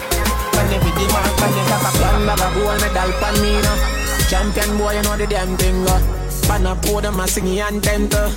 Can 0.53 0.71
you 0.71 0.77
redeem 0.77 1.09
her, 1.09 1.25
can 1.41 1.53
you 1.57 1.65
rockapella? 1.65 2.05
Young 2.05 2.25
bag 2.25 2.39
a 2.39 2.47
gold 2.53 2.81
medal 2.81 3.11
pan 3.19 3.35
me 3.41 3.61
now. 3.61 4.29
Champion 4.29 4.77
boy, 4.77 4.93
you 4.93 5.01
know 5.01 5.17
the 5.17 5.25
damn 5.25 5.57
thing. 5.57 5.87
Uh. 5.87 5.99
Pan 6.47 6.65
a 6.67 6.75
podium, 6.75 7.19
a 7.19 7.27
sing 7.27 7.59
anthem 7.59 8.09
to. 8.09 8.31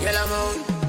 Yellow 0.00 0.26
moon. 0.28 0.79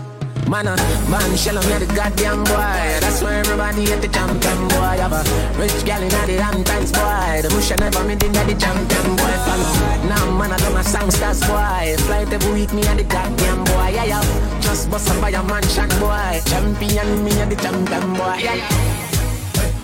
Man, 0.47 0.67
uh, 0.67 0.75
man, 1.09 1.37
shell 1.37 1.57
on 1.57 1.63
the 1.63 1.85
goddamn 1.95 2.43
boy. 2.43 2.99
That's 3.01 3.21
why 3.21 3.35
everybody 3.35 3.91
at 3.91 4.01
the 4.01 4.07
champion 4.07 4.67
boy. 4.67 4.97
Have 4.99 5.13
a 5.13 5.23
rich 5.59 5.85
gal 5.85 6.01
in 6.01 6.09
the 6.09 6.63
times 6.63 6.91
boy. 6.91 7.41
The 7.41 7.49
bush 7.49 7.71
never 7.79 8.03
made 8.03 8.23
in 8.23 8.33
the 8.33 8.55
champion 8.59 9.15
boy. 9.15 9.35
Follow. 9.47 10.07
Now, 10.07 10.37
man, 10.37 10.51
I 10.51 10.57
do 10.57 10.73
my 10.73 10.81
song 10.81 11.09
stars 11.11 11.41
boy. 11.41 11.95
Flight 12.05 12.33
every 12.33 12.53
week, 12.53 12.73
me 12.73 12.83
and 12.87 12.99
the 12.99 13.03
goddamn 13.03 13.63
boy. 13.63 13.89
Yeah, 13.93 14.05
yeah. 14.05 14.59
Just 14.61 14.89
bust 14.89 15.09
up 15.09 15.21
by 15.21 15.29
a 15.29 15.43
mansion 15.43 15.89
boy. 15.99 16.41
Champion, 16.45 17.23
me 17.23 17.31
and 17.39 17.51
the 17.51 17.55
champion 17.55 18.13
boy. 18.13 18.37
Yeah, 18.39 18.55
yeah. 18.55 18.90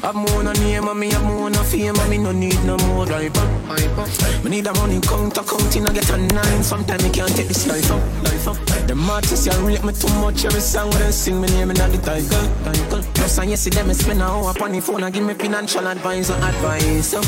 I'm 0.07 0.15
more 0.15 0.41
no 0.41 0.53
name 0.53 0.87
and 0.87 0.97
me 0.97 1.11
I'm 1.11 1.25
more 1.25 1.49
no 1.49 1.61
fame 1.63 1.93
and 1.93 2.09
me 2.09 2.17
no 2.17 2.31
need 2.31 2.63
no 2.63 2.77
more 2.87 3.05
life 3.05 3.35
up. 3.35 4.41
Me 4.41 4.51
need 4.51 4.65
a 4.65 4.73
money 4.75 5.01
count 5.01 5.37
accounting 5.37 5.85
I 5.85 5.91
get 5.91 6.09
a 6.09 6.17
nine. 6.17 6.63
Sometimes 6.63 7.03
me 7.03 7.09
can't 7.09 7.35
take 7.35 7.49
this 7.49 7.67
life 7.67 7.91
up, 7.91 8.23
life 8.23 8.47
up. 8.47 8.87
Them 8.87 9.09
artists 9.09 9.45
you 9.45 9.67
rate 9.67 9.83
me 9.83 9.91
too 9.91 10.07
much 10.21 10.45
every 10.45 10.61
song 10.61 10.91
when 10.91 10.99
they 10.99 11.11
sing 11.11 11.41
me 11.41 11.49
name 11.49 11.71
in 11.71 11.75
the 11.75 11.99
title, 12.01 12.47
title. 12.63 13.01
Plus 13.15 13.37
and 13.39 13.51
you 13.51 13.57
see 13.57 13.69
them 13.69 13.89
me 13.89 13.93
spend 13.93 14.21
a 14.21 14.23
hour 14.23 14.49
upon 14.51 14.71
the 14.71 14.79
phone 14.79 15.03
and 15.03 15.13
give 15.13 15.25
me 15.25 15.33
financial 15.33 15.85
advice 15.85 16.29
or 16.29 16.35
advice. 16.35 17.09
So. 17.09 17.21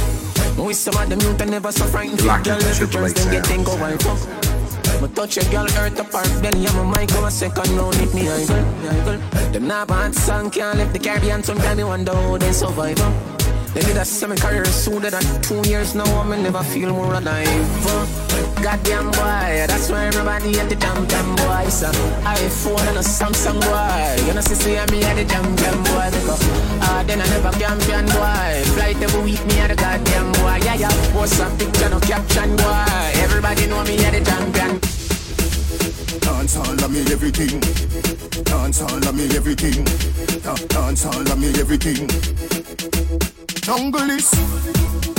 We 0.58 0.74
some 0.74 0.96
of 0.96 1.10
them 1.10 1.20
youth 1.20 1.46
never 1.50 1.74
so 1.74 1.84
frightened. 1.84 2.20
Girl, 2.20 2.64
every 2.64 2.86
A 2.86 2.88
chance 2.88 3.14
them 3.14 3.32
get 3.32 3.66
go 3.66 3.74
up. 3.74 4.49
Me 5.02 5.08
touch 5.16 5.38
a 5.38 5.50
girl, 5.50 5.68
hurt 5.70 5.98
apart, 5.98 6.28
then 6.42 6.62
yeah, 6.62 6.74
my 6.74 7.00
mic 7.00 7.10
go 7.10 7.26
a 7.26 7.32
second 7.32 7.70
round, 7.78 7.96
hit 7.96 8.14
me 8.14 8.30
idle. 8.30 8.64
Them 9.52 9.68
not 9.68 9.88
bad 9.88 10.14
song, 10.14 10.50
can't 10.50 10.78
lift 10.78 10.94
the 10.94 11.00
Caribbean, 11.00 11.42
sometimes 11.42 11.78
me 11.78 11.84
wonder 11.86 12.14
how 12.14 12.38
they 12.38 12.52
survive. 12.52 12.98
They 13.74 13.82
did 13.82 13.98
a 13.98 14.04
semi 14.04 14.36
career 14.36 14.66
sooner 14.66 15.10
than 15.10 15.42
two 15.42 15.62
years 15.70 15.96
now, 15.96 16.04
I 16.04 16.28
me 16.28 16.44
never 16.44 16.64
feel 16.64 16.92
more 16.92 17.14
alive. 17.14 18.49
Uh. 18.60 18.64
Goddamn 18.64 19.06
boy, 19.12 19.66
that's 19.68 19.90
why 19.90 20.06
everybody 20.06 20.60
at 20.60 20.70
the 20.70 20.76
jam 20.76 21.08
jam 21.08 21.36
boy. 21.36 21.70
So 21.70 21.88
iPhone 22.24 22.88
and 22.88 22.98
a 22.98 23.02
Samsung 23.02 23.60
boy. 23.62 24.26
You 24.28 24.34
know, 24.34 24.42
see, 24.42 24.56
see 24.56 24.72
me 24.92 25.04
at 25.04 25.16
the 25.16 25.26
jam 25.26 25.56
jam 25.58 25.78
boy. 25.84 26.10
Go, 26.26 26.36
ah, 26.82 27.04
then 27.08 27.22
I 27.22 27.28
never 27.28 27.52
champion 27.58 28.06
boy. 28.06 28.64
Flight 28.76 29.02
every 29.02 29.22
week, 29.24 29.46
me 29.48 29.60
at 29.60 29.70
the 29.70 29.76
goddamn 29.76 30.32
boy. 30.34 30.60
Yeah, 30.64 30.76
yeah, 30.76 31.12
post 31.14 31.34
some 31.38 31.56
picture, 31.58 31.90
no 31.90 32.00
caption 32.00 32.56
boy. 32.58 32.86
Everybody 33.24 33.68
know 33.68 33.84
me 33.84 33.98
at 34.06 34.14
the 34.14 34.22
champion. 34.24 34.80
Dance 36.20 36.58
all 36.58 36.84
of 36.84 36.92
me 36.92 37.02
everything. 37.12 37.60
Dance 38.44 38.82
all 38.82 38.98
of 39.08 39.16
me 39.16 39.26
everything. 39.36 39.84
Da- 40.44 40.68
Dance 40.68 41.06
all 41.06 41.22
of 41.22 41.40
me 41.40 41.50
everything. 41.60 42.08
Jungle 43.62 44.10
is 44.10 44.32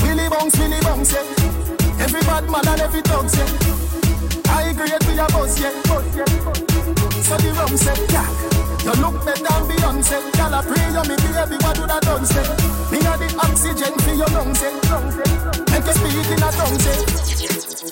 Willy 0.03 0.29
Bounce, 0.29 0.59
Willy 0.59 0.81
Bounce, 0.81 1.13
yeah. 1.13 1.80
Every 2.01 2.21
bad 2.23 2.49
man 2.51 2.67
and 2.67 2.81
every 2.81 3.03
dog, 3.03 3.27
yeah. 3.35 4.53
I 4.53 4.71
agree 4.71 4.91
with 4.91 5.15
your 5.17 5.29
boss, 5.29 5.61
yeah. 5.61 5.71
So 7.23 7.37
the 7.37 7.53
rum 7.57 7.77
say, 7.77 7.95
yeah. 8.11 8.27
You 8.85 8.93
look 9.03 9.25
better 9.25 9.45
than 9.45 9.63
Beyonce. 9.69 10.19
Girl, 10.35 10.55
I 10.55 10.63
pray 10.65 10.89
you 10.89 11.05
me 11.05 11.17
baby, 11.21 11.57
what 11.63 11.77
do 11.77 11.87
that 11.87 12.03
done 12.03 12.25
say? 12.25 12.43
Me 12.91 12.99
a 12.99 13.13
the 13.21 13.29
oxygen 13.45 13.95
for 14.01 14.15
your 14.17 14.31
lungs, 14.33 14.63
eh. 14.65 14.73
Make 15.71 15.87
you 15.87 15.93
speak 15.93 16.31
in 16.33 16.43
a 16.43 16.51
tongue, 16.51 16.79
say. 16.81 16.99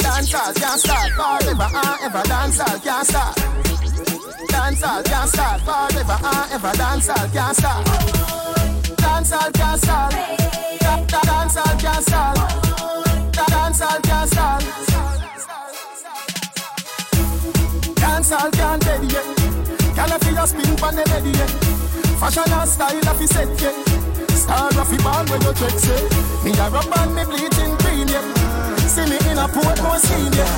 Dancehall 0.00 0.54
can't 0.56 0.80
start 0.80 1.12
forever 1.12 1.68
and 1.68 2.00
ever. 2.02 2.22
Dancehall 2.26 2.82
can't 2.82 3.06
start. 3.06 3.36
Dancehall 4.48 5.04
can't 5.04 5.28
start 5.28 5.60
forever 5.60 6.18
and 6.24 6.52
ever. 6.52 6.72
Dancehall 6.80 7.32
can't 7.32 7.56
start. 7.56 7.86
Dancehall 8.96 9.52
can't 9.52 9.80
start. 9.80 10.12
Da- 10.80 11.04
da- 11.04 11.20
Dancehall 11.28 11.80
can't 11.80 12.04
start. 12.04 13.07
Da- 13.78 14.00
Dancehall 14.00 14.02
can't 14.02 14.30
start. 14.30 14.62
Dancehall 17.94 18.50
can't 18.50 18.82
dead 18.82 19.12
yet. 19.12 19.26
Girl, 19.94 20.12
if 20.18 20.26
you 20.26 20.46
spin 20.50 20.76
pon 20.76 20.96
the 20.96 21.04
ready 21.14 21.30
yet. 21.30 21.50
Fashion 22.18 22.42
and 22.50 22.68
style 22.68 23.08
of 23.08 23.22
set 23.22 23.46
yet. 23.62 23.78
Star 24.34 24.66
of 24.74 24.90
the 24.90 24.98
ball 24.98 25.22
when 25.30 25.40
you 25.46 25.54
check 25.54 25.78
say. 25.78 26.02
Me 26.42 26.50
a 26.58 26.66
rub 26.74 26.90
and 26.90 27.14
me 27.14 27.22
bleaching 27.22 27.74
green 27.78 28.10
yet. 28.10 28.26
See 28.90 29.06
me 29.06 29.14
in 29.30 29.38
a 29.38 29.46
port 29.46 29.78
no 29.78 29.94
scene 30.02 30.32
yet. 30.34 30.50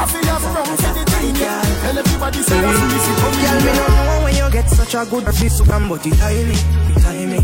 I 0.00 0.08
feel 0.08 0.24
have 0.24 0.48
rum 0.48 0.64
for 0.80 0.92
the 0.96 1.04
team 1.12 1.36
yet. 1.36 1.60
Tell 1.60 1.98
everybody 1.98 2.40
say 2.40 2.56
that's 2.56 2.80
easy 2.88 3.12
for 3.20 3.30
me. 3.36 3.42
Girl, 3.44 3.60
me 3.60 3.72
no 3.76 3.84
know 3.84 4.24
when 4.24 4.32
you 4.32 4.48
get 4.48 4.70
such 4.72 4.94
a 4.96 5.04
good 5.04 5.28
piece 5.36 5.60
of 5.60 5.68
but 5.68 6.06
it 6.08 6.16
tiny, 6.16 6.56
it 6.56 7.04
tiny. 7.04 7.40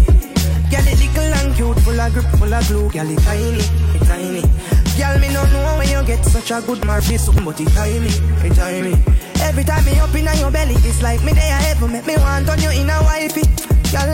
Girl, 0.72 0.88
it 0.88 0.96
little 0.96 1.36
and 1.36 1.52
cute, 1.52 1.78
full 1.84 2.00
of 2.00 2.12
grip, 2.16 2.24
full 2.40 2.54
of 2.54 2.64
glue. 2.64 2.88
Girl, 2.88 3.10
it 3.12 3.20
tiny, 3.28 3.60
it 3.92 4.04
tiny. 4.08 4.81
Girl, 4.96 5.18
me 5.18 5.28
no 5.32 5.44
know 5.46 5.78
when 5.78 5.88
you 5.88 6.04
get 6.04 6.24
such 6.24 6.50
a 6.50 6.60
good 6.60 6.82
piece 7.08 7.26
of 7.26 7.34
but 7.44 7.60
it 7.60 7.68
tiny, 7.68 8.08
it 8.08 8.54
tiny. 8.54 8.92
Every 9.40 9.64
time 9.64 9.84
me 9.84 9.98
up 9.98 10.14
in 10.14 10.28
your 10.38 10.50
belly, 10.50 10.74
it's 10.78 11.02
like 11.02 11.22
me 11.24 11.32
there 11.32 11.58
ever 11.70 11.88
make 11.88 12.06
me 12.06 12.16
want 12.16 12.48
on 12.48 12.60
you 12.60 12.70
in 12.70 12.90
a 12.90 13.02
wifey. 13.02 13.42
Girl, 13.90 14.12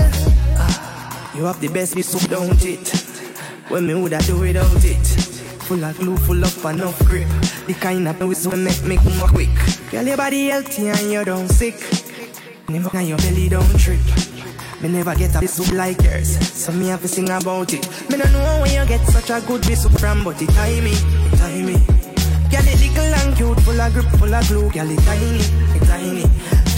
ah, 0.57 1.33
you 1.35 1.45
have 1.45 1.61
the 1.61 1.69
best 1.69 1.95
piece 1.95 2.15
of 2.15 2.29
don't 2.31 2.65
it? 2.65 2.89
When 3.69 3.87
me 3.87 3.95
woulda 3.95 4.19
do 4.27 4.39
without 4.39 4.85
it? 4.85 5.07
Full 5.67 5.85
of 5.85 5.99
glue, 5.99 6.17
full 6.17 6.43
of 6.43 6.65
enough 6.65 6.99
grip. 7.05 7.29
The 7.67 7.75
kind 7.75 8.07
of 8.07 8.19
noise 8.21 8.47
will 8.47 8.57
make 8.57 8.83
me 8.85 8.97
come 8.97 9.29
quick. 9.29 9.51
Girl, 9.91 10.07
your 10.07 10.17
body 10.17 10.49
healthy 10.49 10.89
and 10.89 11.11
you 11.11 11.25
don't 11.25 11.49
sick. 11.49 11.75
Never 12.69 13.03
your 13.03 13.19
belly 13.19 13.49
don't 13.49 13.79
trip. 13.79 14.01
Me 14.81 14.89
never 14.89 15.15
get 15.17 15.35
a 15.35 15.49
soup 15.49 15.73
like 15.73 16.01
yours, 16.03 16.39
so 16.55 16.73
me 16.73 16.87
have 16.87 17.03
to 17.03 17.09
sing 17.09 17.29
about 17.29 17.73
it. 17.75 17.85
Me 18.09 18.17
don't 18.17 18.31
know 18.31 18.61
when 18.63 18.73
you 18.73 18.87
get 18.87 19.05
such 19.09 19.31
a 19.31 19.45
good 19.45 19.65
soup 19.65 19.99
from, 19.99 20.23
but 20.23 20.41
it 20.41 20.49
tie 20.51 20.81
me, 20.81 20.93
it 20.93 21.39
tie 21.39 21.63
me. 21.63 21.75
Girl, 22.49 22.63
it 22.65 22.81
little 22.81 23.15
and 23.21 23.37
cute, 23.37 23.61
full 23.61 23.81
of 23.81 23.93
grip, 23.93 24.07
full 24.21 24.33
of 24.33 24.47
glue. 24.47 24.71
Girl, 24.71 24.89
it 24.89 25.01
tiny, 25.01 25.43
it 25.75 25.83
tiny. 25.83 26.23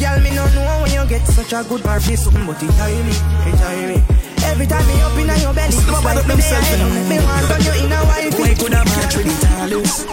Girl, 0.01 0.19
me 0.21 0.35
don't 0.35 0.55
know 0.55 0.83
when 0.83 0.93
you 0.93 1.07
get 1.11 1.27
such 1.27 1.53
a 1.53 1.63
good 1.69 1.83
soup, 2.19 2.35
but 2.47 2.63
it 2.63 2.71
tie 2.71 3.03
me, 3.03 3.13
it 3.51 3.59
tie 3.59 3.87
me. 3.87 4.20
Every 4.51 4.67
time 4.67 4.87
me 4.87 5.01
up 5.01 5.17
in 5.17 5.43
your 5.43 5.55
belly, 5.55 5.77
it's 5.77 5.87
like 5.87 6.27
me 6.27 6.35
there, 6.35 7.09
me 7.09 7.19
want 7.25 7.51
on 7.51 7.63
you 7.63 7.75
in 7.87 7.93
a 7.93 8.05
wifey. 8.05 8.43
Why 8.43 8.55
could 8.55 8.75
I 8.75 8.85
match 8.85 9.17
with 9.17 9.27
the 9.31 9.37
tallest? 9.47 10.09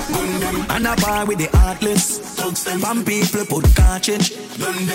And 0.69 0.87
a 0.87 0.95
bar 1.01 1.25
with 1.25 1.39
the 1.39 1.49
heartless. 1.57 2.21
Some 2.55 3.03
people 3.03 3.45
put 3.45 3.75
cartridge. 3.75 4.37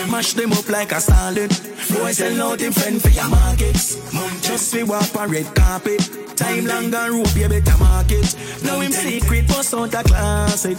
Mash 0.09 0.33
them 0.33 0.53
up 0.53 0.69
like 0.69 0.91
a 0.93 1.01
salad. 1.01 1.51
Boy 1.91 2.11
sell 2.13 2.41
out 2.41 2.61
in 2.61 2.71
friend 2.71 3.01
for 3.01 3.09
your 3.09 3.27
markets. 3.27 3.97
Just 4.41 4.73
we 4.73 4.83
walk 4.83 5.15
on 5.15 5.29
red 5.29 5.53
carpet. 5.53 6.01
Time 6.37 6.65
long 6.65 6.93
and 6.93 7.13
rope 7.13 7.35
you 7.35 7.49
better 7.49 7.77
market. 7.77 8.35
Now 8.63 8.79
him 8.79 8.91
secret 8.91 9.47
bust 9.47 9.73
out 9.73 9.93
a 9.93 10.03
classic. 10.03 10.77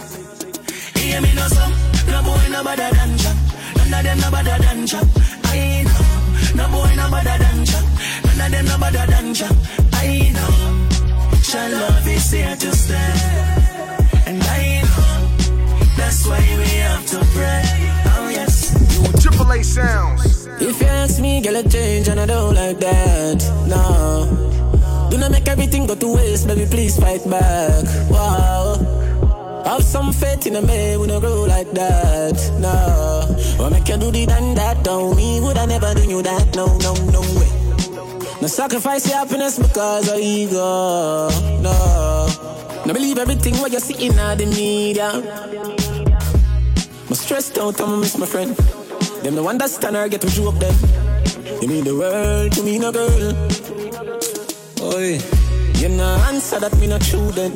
Hear 0.97 1.21
me 1.21 1.33
no 1.35 1.47
some, 1.47 1.71
no 2.07 2.23
boy 2.23 2.47
no 2.49 2.63
better 2.63 2.89
than 2.95 3.17
Jack. 3.17 3.37
None 3.77 3.93
of 3.93 4.03
them 4.03 4.19
no 4.19 4.31
better 4.31 4.57
than 4.63 4.87
Jack. 4.87 5.05
I 5.45 5.83
know, 5.85 6.55
no 6.55 6.67
boy 6.71 6.93
no 6.95 7.09
better 7.11 7.37
than 7.43 7.65
Jack. 7.65 7.94
None 8.37 8.45
of 8.47 8.51
them 8.51 8.65
no 8.65 8.77
better 8.77 9.05
than 9.11 9.33
Jack. 9.33 9.51
I 9.93 10.29
know, 10.35 11.39
shall 11.41 11.71
love 11.71 12.07
is 12.07 12.31
here 12.31 12.55
to 12.55 12.71
stay. 12.75 13.13
And 14.25 14.43
I 14.43 14.81
know, 14.81 15.95
that's 15.95 16.27
why 16.27 16.41
we 16.57 16.69
have 16.83 17.05
to 17.07 17.19
pray. 17.33 17.63
Oh 18.17 18.29
yes. 18.29 18.75
Triple 19.21 19.51
A 19.51 19.63
sounds. 19.63 20.47
If 20.59 20.81
you 20.81 20.87
ask 20.87 21.21
me, 21.21 21.41
girl, 21.41 21.57
I 21.57 21.63
change 21.63 22.07
and 22.09 22.19
I 22.19 22.25
don't 22.25 22.55
like 22.55 22.79
that. 22.79 23.39
No. 23.67 25.09
Do 25.09 25.17
not 25.17 25.31
make 25.31 25.47
everything 25.47 25.87
go 25.87 25.95
to 25.95 26.15
waste, 26.15 26.47
baby, 26.47 26.65
please 26.65 26.99
fight 26.99 27.23
back. 27.29 27.85
Wow. 28.09 29.63
Have 29.65 29.83
some 29.83 30.11
faith 30.11 30.45
in 30.45 30.55
a 30.55 30.61
man, 30.61 30.99
we 30.99 31.07
no 31.07 31.19
grow 31.19 31.43
like 31.43 31.71
that. 31.71 32.35
No. 32.59 33.63
Or 33.63 33.69
make 33.69 33.87
you 33.87 33.97
do 33.97 34.11
the 34.11 34.25
done 34.25 34.55
that, 34.55 34.83
don't 34.83 35.15
me. 35.15 35.39
Would 35.41 35.57
I 35.57 35.65
never 35.65 35.93
do 35.93 36.03
you 36.03 36.21
that? 36.21 36.55
No, 36.55 36.77
no, 36.79 36.93
no 37.11 37.21
way. 37.39 37.64
No 38.41 38.47
sacrifice 38.47 39.07
your 39.07 39.17
happiness 39.17 39.57
because 39.57 40.11
of 40.11 40.19
ego. 40.19 41.29
No. 41.61 42.27
No 42.85 42.93
believe 42.93 43.17
everything 43.17 43.55
what 43.57 43.71
you 43.71 43.79
see 43.79 44.07
in 44.07 44.15
the 44.15 44.45
media. 44.45 45.09
I'm 47.07 47.15
stressed 47.15 47.57
out, 47.57 47.79
I'ma 47.79 47.95
miss 47.97 48.17
my 48.17 48.25
friend. 48.25 48.55
Them 49.23 49.35
no 49.35 49.47
understand 49.47 49.95
or 49.95 50.07
get 50.09 50.21
to 50.21 50.27
joke 50.27 50.59
them. 50.59 50.75
You 51.61 51.67
mean 51.67 51.83
the 51.85 51.95
world 51.95 52.51
to 52.51 52.63
me, 52.63 52.77
no 52.77 52.91
girl. 52.91 53.33
Oi, 54.93 55.17
you 55.79 55.89
no 55.89 56.05
answer 56.27 56.59
that 56.59 56.77
me 56.77 56.87
no 56.87 56.99
true 56.99 57.31
then. 57.31 57.53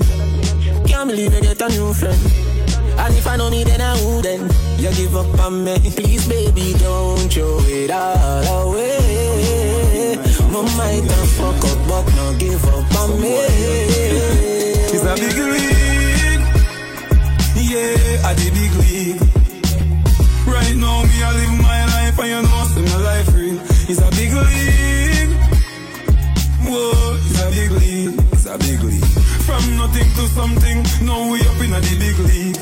Can't 0.87 1.09
believe 1.09 1.33
you 1.33 1.41
get 1.41 1.61
a 1.61 1.69
new 1.69 1.93
friend. 1.93 2.19
And 2.97 3.13
if 3.15 3.27
I 3.27 3.37
know 3.37 3.49
me, 3.49 3.63
then 3.63 3.81
I 3.81 3.93
wouldn't. 4.03 4.51
You 4.77 4.91
give 4.91 5.15
up 5.15 5.39
on 5.39 5.63
me, 5.63 5.77
please, 5.95 6.27
baby, 6.27 6.73
don't 6.79 7.31
throw 7.31 7.59
it 7.61 7.91
all 7.91 8.69
away. 8.69 9.08
My 10.51 10.61
mind 10.77 11.07
don't 11.07 11.27
fuck 11.37 11.63
up, 11.63 11.79
but 11.87 12.05
no 12.15 12.35
give 12.37 12.65
up 12.65 12.95
on 13.01 13.21
me. 13.21 13.37
It's 14.91 15.03
a 15.03 15.13
big 15.13 15.37
league. 15.37 16.43
Yeah, 17.69 18.27
I 18.27 18.33
the 18.33 18.49
big 18.49 18.73
league. 18.81 19.21
Right 20.49 20.75
now, 20.75 21.03
me 21.03 21.21
I 21.21 21.31
live 21.37 21.53
my 21.61 21.85
life, 21.85 22.17
and 22.17 22.29
you 22.29 22.41
know, 22.41 22.63
see 22.73 22.81
my 22.81 22.97
life 22.97 23.29
real. 23.35 23.59
It's 23.87 24.01
a 24.01 24.09
big 24.17 24.33
league. 24.33 25.37
Whoa, 26.65 27.17
it's 27.21 27.41
a 27.43 27.49
big 27.51 27.71
league. 27.71 28.19
It's 28.33 28.47
a 28.47 28.57
big 28.57 28.81
league. 28.81 29.05
From 29.45 29.77
nothing 29.77 30.09
to 30.17 30.27
something, 30.29 30.77
now 31.05 31.31
we 31.31 31.41
up 31.41 31.61
in 31.61 31.73
a 31.73 31.81
big 31.81 32.17
league. 32.25 32.57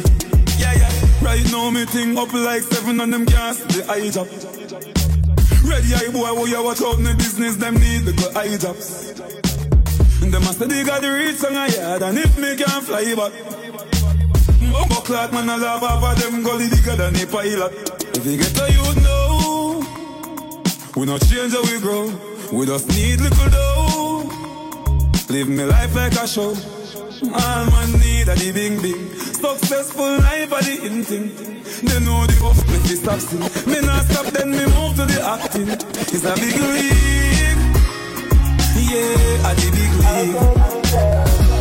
Yeah, 0.60 0.74
yeah. 0.74 0.92
Right 1.22 1.46
now, 1.54 1.70
me 1.70 1.86
thing 1.86 2.18
up 2.18 2.34
like 2.34 2.64
seven 2.64 3.00
on 3.00 3.12
them 3.12 3.24
gas, 3.24 3.60
the 3.60 3.86
eye. 3.88 4.97
Ready 5.64 5.94
eye 5.96 6.12
boy, 6.12 6.28
who 6.36 6.48
you 6.48 6.64
watch 6.64 6.82
out 6.82 6.98
in 6.98 7.04
the 7.04 7.14
business, 7.16 7.56
them 7.58 7.76
need 7.76 8.04
the 8.04 8.14
good 8.14 8.36
eye 8.36 8.58
jobs. 8.58 9.10
And 10.22 10.34
them 10.34 10.44
must 10.44 10.60
they 10.60 10.84
got 10.84 11.02
the 11.02 11.12
reach 11.12 11.44
on 11.44 11.56
a 11.56 11.68
yard, 11.68 12.02
and 12.04 12.18
if 12.18 12.38
me 12.38 12.56
can't 12.56 12.84
fly 12.84 13.16
back. 13.16 13.34
Bumbo 14.72 14.96
clock 15.02 15.32
man, 15.34 15.50
I 15.50 15.58
laugh 15.58 15.84
off 15.84 16.04
of 16.04 16.22
them 16.22 16.44
gully 16.44 16.70
bigger 16.70 16.96
than 16.96 17.16
a 17.16 17.26
pilot. 17.26 17.74
If 18.18 18.26
you 18.26 18.38
get 18.38 18.60
a 18.62 18.72
youth 18.72 18.98
now, 19.02 19.82
we 20.96 21.06
not 21.06 21.22
change 21.22 21.54
how 21.54 21.64
we 21.64 21.80
grow. 21.80 22.12
We 22.52 22.66
just 22.66 22.88
need 22.90 23.22
little 23.22 23.50
dough. 23.50 24.30
Live 25.30 25.50
me 25.50 25.64
life 25.66 25.96
like 25.96 26.14
a 26.14 26.28
show. 26.28 26.56
All 27.24 27.66
man 27.72 27.92
need 28.00 28.28
a 28.28 28.36
the 28.36 28.52
big 28.54 28.82
big. 28.82 28.96
Successful 29.18 30.18
life 30.20 30.54
are 30.54 30.62
the 30.62 30.86
in 30.86 31.04
thing. 31.04 31.28
They 31.84 32.00
know 32.06 32.26
the 32.28 32.38
off 32.46 32.62
me 32.68 32.78
fi 32.78 32.96
stop 32.96 33.20
sing. 33.20 33.40
Me 33.66 33.82
not 33.82 34.04
stop 34.06 34.26
then 34.34 34.52
me 34.52 34.66
move 34.66 34.96
to 34.98 35.06
the 35.06 35.20
acting. 35.26 35.70
It's 35.70 36.26
a 36.26 36.34
big 36.36 36.58
league. 36.76 37.62
Yeah, 38.90 39.50
a 39.50 39.56
the 39.58 39.68
big 39.78 39.94
league. 39.98 40.36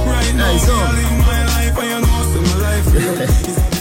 Right 0.06 0.34
now, 0.34 0.52
Nice 0.52 0.68
me, 0.68 0.74
I 0.74 0.92
live 0.96 1.14
my 1.24 1.40
life 1.52 1.78
and 1.78 1.88
you 1.90 2.00
know 2.04 2.20
say 2.30 2.42
my 2.44 2.56
life 2.66 2.86
real. 2.92 3.75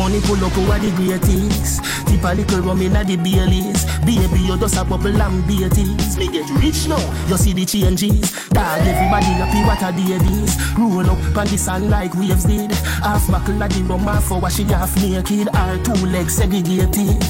Money 0.00 0.18
pull 0.22 0.42
up 0.42 0.56
over 0.56 0.78
the 0.78 0.90
greatest. 0.96 1.84
Tip 2.08 2.24
a 2.24 2.32
little 2.32 2.60
rum 2.62 2.80
inna 2.80 3.04
the 3.04 3.18
Baileys. 3.18 3.84
Baby, 4.00 4.48
you 4.48 4.56
just 4.56 4.78
a 4.78 4.82
bubble 4.82 5.12
and 5.12 5.46
beaties. 5.46 6.16
Me 6.16 6.26
get 6.26 6.48
rich 6.56 6.88
now, 6.88 6.96
you 7.28 7.36
see 7.36 7.52
the 7.52 7.66
changes. 7.66 8.32
Dog, 8.48 8.80
everybody 8.80 9.28
happy 9.36 9.60
what 9.60 9.84
a 9.84 9.92
day 9.92 10.16
this. 10.16 10.56
Roll 10.78 11.04
up 11.04 11.36
on 11.36 11.46
the 11.48 11.58
sun 11.58 11.90
like 11.90 12.14
waves 12.14 12.44
did. 12.44 12.72
Half 13.04 13.30
buckle 13.30 13.62
of 13.62 13.68
the 13.68 13.82
rum, 13.82 14.00
half 14.08 14.24
for 14.24 14.48
she 14.48 14.64
half 14.64 14.96
naked. 14.96 15.54
Our 15.54 15.76
two 15.84 16.06
legs 16.06 16.36
segregated. 16.36 17.20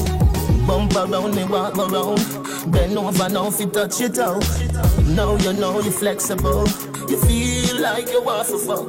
Bump 0.65 0.95
around 0.95 1.35
me, 1.35 1.43
walk 1.43 1.75
around. 1.75 2.23
Bend 2.71 2.97
over 2.97 3.27
now 3.27 3.47
if 3.49 3.59
you 3.59 3.67
touch 3.67 3.99
it 3.99 4.17
out. 4.17 4.47
Now 5.07 5.35
you 5.35 5.51
know 5.59 5.81
you're 5.81 5.91
flexible. 5.91 6.65
You 7.09 7.17
feel 7.19 7.81
like 7.81 8.09
you 8.13 8.23
want 8.23 8.47
to. 8.47 8.87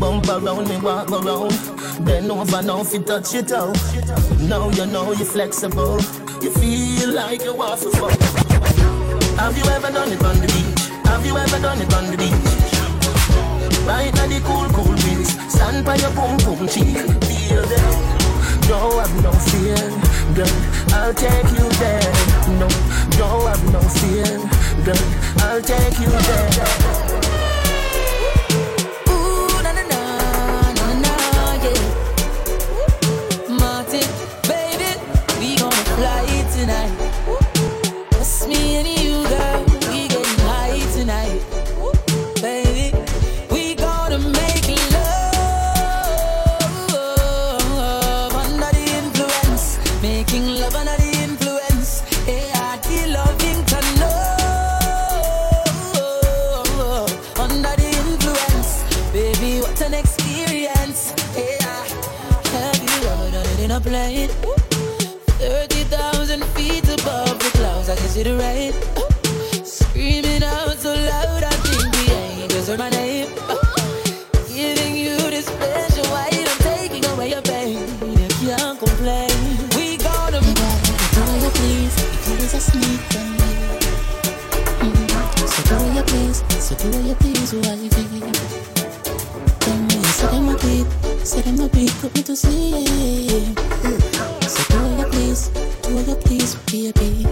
Bump 0.00 0.26
around 0.26 0.68
me, 0.68 0.76
walk 0.78 1.12
around. 1.12 1.75
Bend 2.04 2.30
over 2.30 2.62
now 2.62 2.80
if 2.82 2.92
you 2.92 3.00
touch 3.00 3.34
it 3.34 3.52
out. 3.52 3.76
Now 4.40 4.68
you 4.70 4.86
know 4.86 5.12
you're 5.12 5.24
flexible. 5.24 5.98
You 6.42 6.50
feel 6.50 7.14
like 7.14 7.42
you 7.42 7.54
want 7.54 7.80
to 7.80 7.90
fuck. 7.90 8.12
Have 9.38 9.56
you 9.56 9.64
ever 9.70 9.90
done 9.90 10.12
it 10.12 10.22
on 10.22 10.36
the 10.36 10.46
beach? 10.46 10.88
Have 11.06 11.24
you 11.24 11.36
ever 11.36 11.58
done 11.58 11.80
it 11.80 11.92
on 11.94 12.10
the 12.10 12.16
beach? 12.16 12.66
Right 13.86 14.12
now 14.14 14.26
the 14.26 14.40
cool, 14.44 14.68
cool 14.76 14.94
breeze. 14.96 15.32
Stand 15.52 15.86
by 15.86 15.96
your 15.96 16.10
boom, 16.10 16.36
boom 16.44 16.68
cheek. 16.68 16.96
Feel 17.24 17.62
them. 17.62 18.16
Don't 18.68 18.98
have 18.98 19.22
no 19.22 19.32
fear, 19.50 19.76
girl. 20.34 20.56
I'll 20.92 21.14
take 21.14 21.50
you 21.56 21.68
there. 21.80 22.12
No, 22.58 22.68
don't 23.16 23.46
have 23.46 23.72
no 23.72 23.80
fear, 23.80 24.26
girl. 24.84 25.46
I'll 25.46 25.62
take 25.62 25.98
you 25.98 26.10
there. 26.10 27.05
Please 82.46 82.52
just 82.52 82.74
need 82.74 83.00
them. 83.10 83.36
So 85.46 85.62
do 85.66 85.76
you 85.94 86.02
please, 86.02 86.44
so 86.62 86.74
do 86.76 86.88
you 87.02 87.14
please, 87.16 87.52
wifey. 87.54 88.20
Tell 89.60 89.78
me, 89.78 89.98
say 90.04 90.26
them 90.28 90.48
a 90.48 90.54
beat, 90.58 90.86
say 91.26 91.40
them 91.42 91.60
a 91.60 91.68
beat, 91.68 91.90
put 92.00 92.14
me 92.14 92.22
to 92.22 92.36
sleep. 92.36 93.58
So 94.42 94.62
do 94.70 94.78
you 94.96 95.06
please, 95.10 95.48
do 95.82 95.94
you 95.94 96.16
please, 96.16 96.54
baby. 96.66 97.26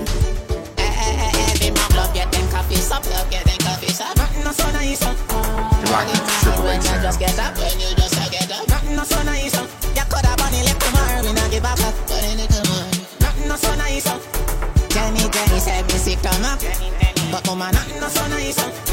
Every 0.79 1.71
man 1.71 1.91
love 1.95 2.13
get 2.15 2.33
them 2.33 2.49
coffee 2.51 2.77
shop, 2.77 3.07
love 3.11 3.31
get 3.31 3.45
them 3.45 3.59
coffee 3.59 3.93
shop. 3.93 4.17
Nothing 4.17 4.53
so 4.53 4.71
nice, 4.73 5.03
uh. 5.03 5.15
When 6.65 6.81
you 6.81 7.03
just 7.03 7.21
get 7.21 7.39
up, 7.39 7.57
when 7.57 7.79
you 7.79 7.95
just 7.95 8.14
But 17.45 17.57
mama, 17.57 17.73
nothing 17.73 18.01
no 18.01 18.09
so 18.09 18.27
nice, 18.29 18.84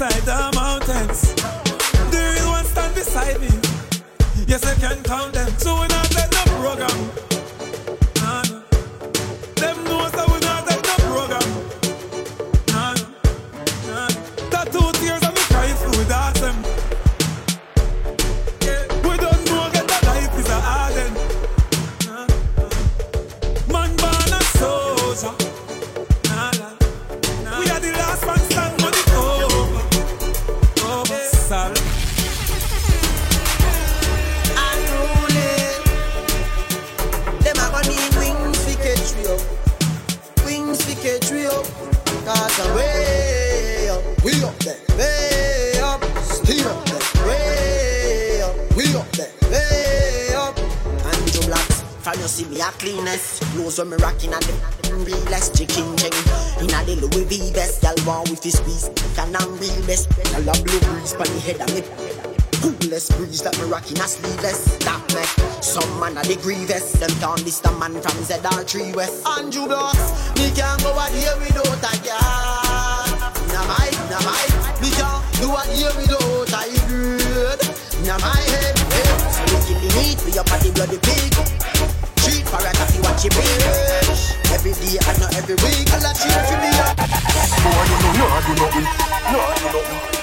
inside 0.00 0.22
the 0.22 0.52
mountains. 0.54 1.34
The 2.12 2.36
real 2.36 2.50
one 2.50 2.64
stand 2.64 2.94
beside 2.94 3.40
me. 3.40 3.48
Yes, 4.46 4.64
I 4.64 4.74
can 4.76 5.02
count 5.02 5.37
the 66.48 66.54
grievous 66.54 66.92
Them 66.92 67.10
can't 67.20 67.44
this 67.44 67.60
the 67.60 67.70
man 67.72 67.92
from 67.92 68.16
ZR3 68.24 68.96
West. 68.96 69.26
Andrew 69.26 69.66
Bloss 69.66 69.96
Me 70.36 70.50
can't 70.52 70.82
go 70.82 70.92
out 70.92 71.10
here 71.10 71.36
without 71.38 71.66
a 71.66 71.94
girl 72.04 73.08
Nah 73.52 73.64
my, 73.66 73.88
nah 74.10 74.22
my 74.24 74.44
Me 74.80 74.90
can't 74.90 75.22
do 75.40 75.48
a 75.52 75.62
here 75.74 75.92
without 75.96 76.48
a 76.52 76.88
good 76.88 77.60
Nah 78.06 78.18
my 78.18 78.40
head, 78.52 78.78
So 79.32 79.42
we 79.44 79.58
killing 79.66 80.12
it 80.12 80.24
We 80.24 80.38
up 80.38 80.50
at 80.50 80.60
the 80.60 80.72
bloody 80.72 80.98
pig 80.98 81.32
Treat 82.24 82.46
for 82.48 82.58
a 82.58 82.72
coffee 82.72 83.00
what 83.00 83.22
you 83.24 83.30
bring 83.30 83.97
Every 84.68 84.86
day 84.86 84.98
and 85.00 85.20
not 85.20 85.34
every 85.34 85.54
week 85.54 85.88
I'll 85.94 86.12
cheer 86.12 86.44
for 86.44 86.58
me 86.60 86.68
Boy, 87.64 87.84
you 87.88 87.96
know 88.04 88.28
you 88.36 88.42
do 88.44 88.60
nothing. 88.60 88.86
You 89.32 89.70
do 89.70 89.78
nothing. 89.78 90.18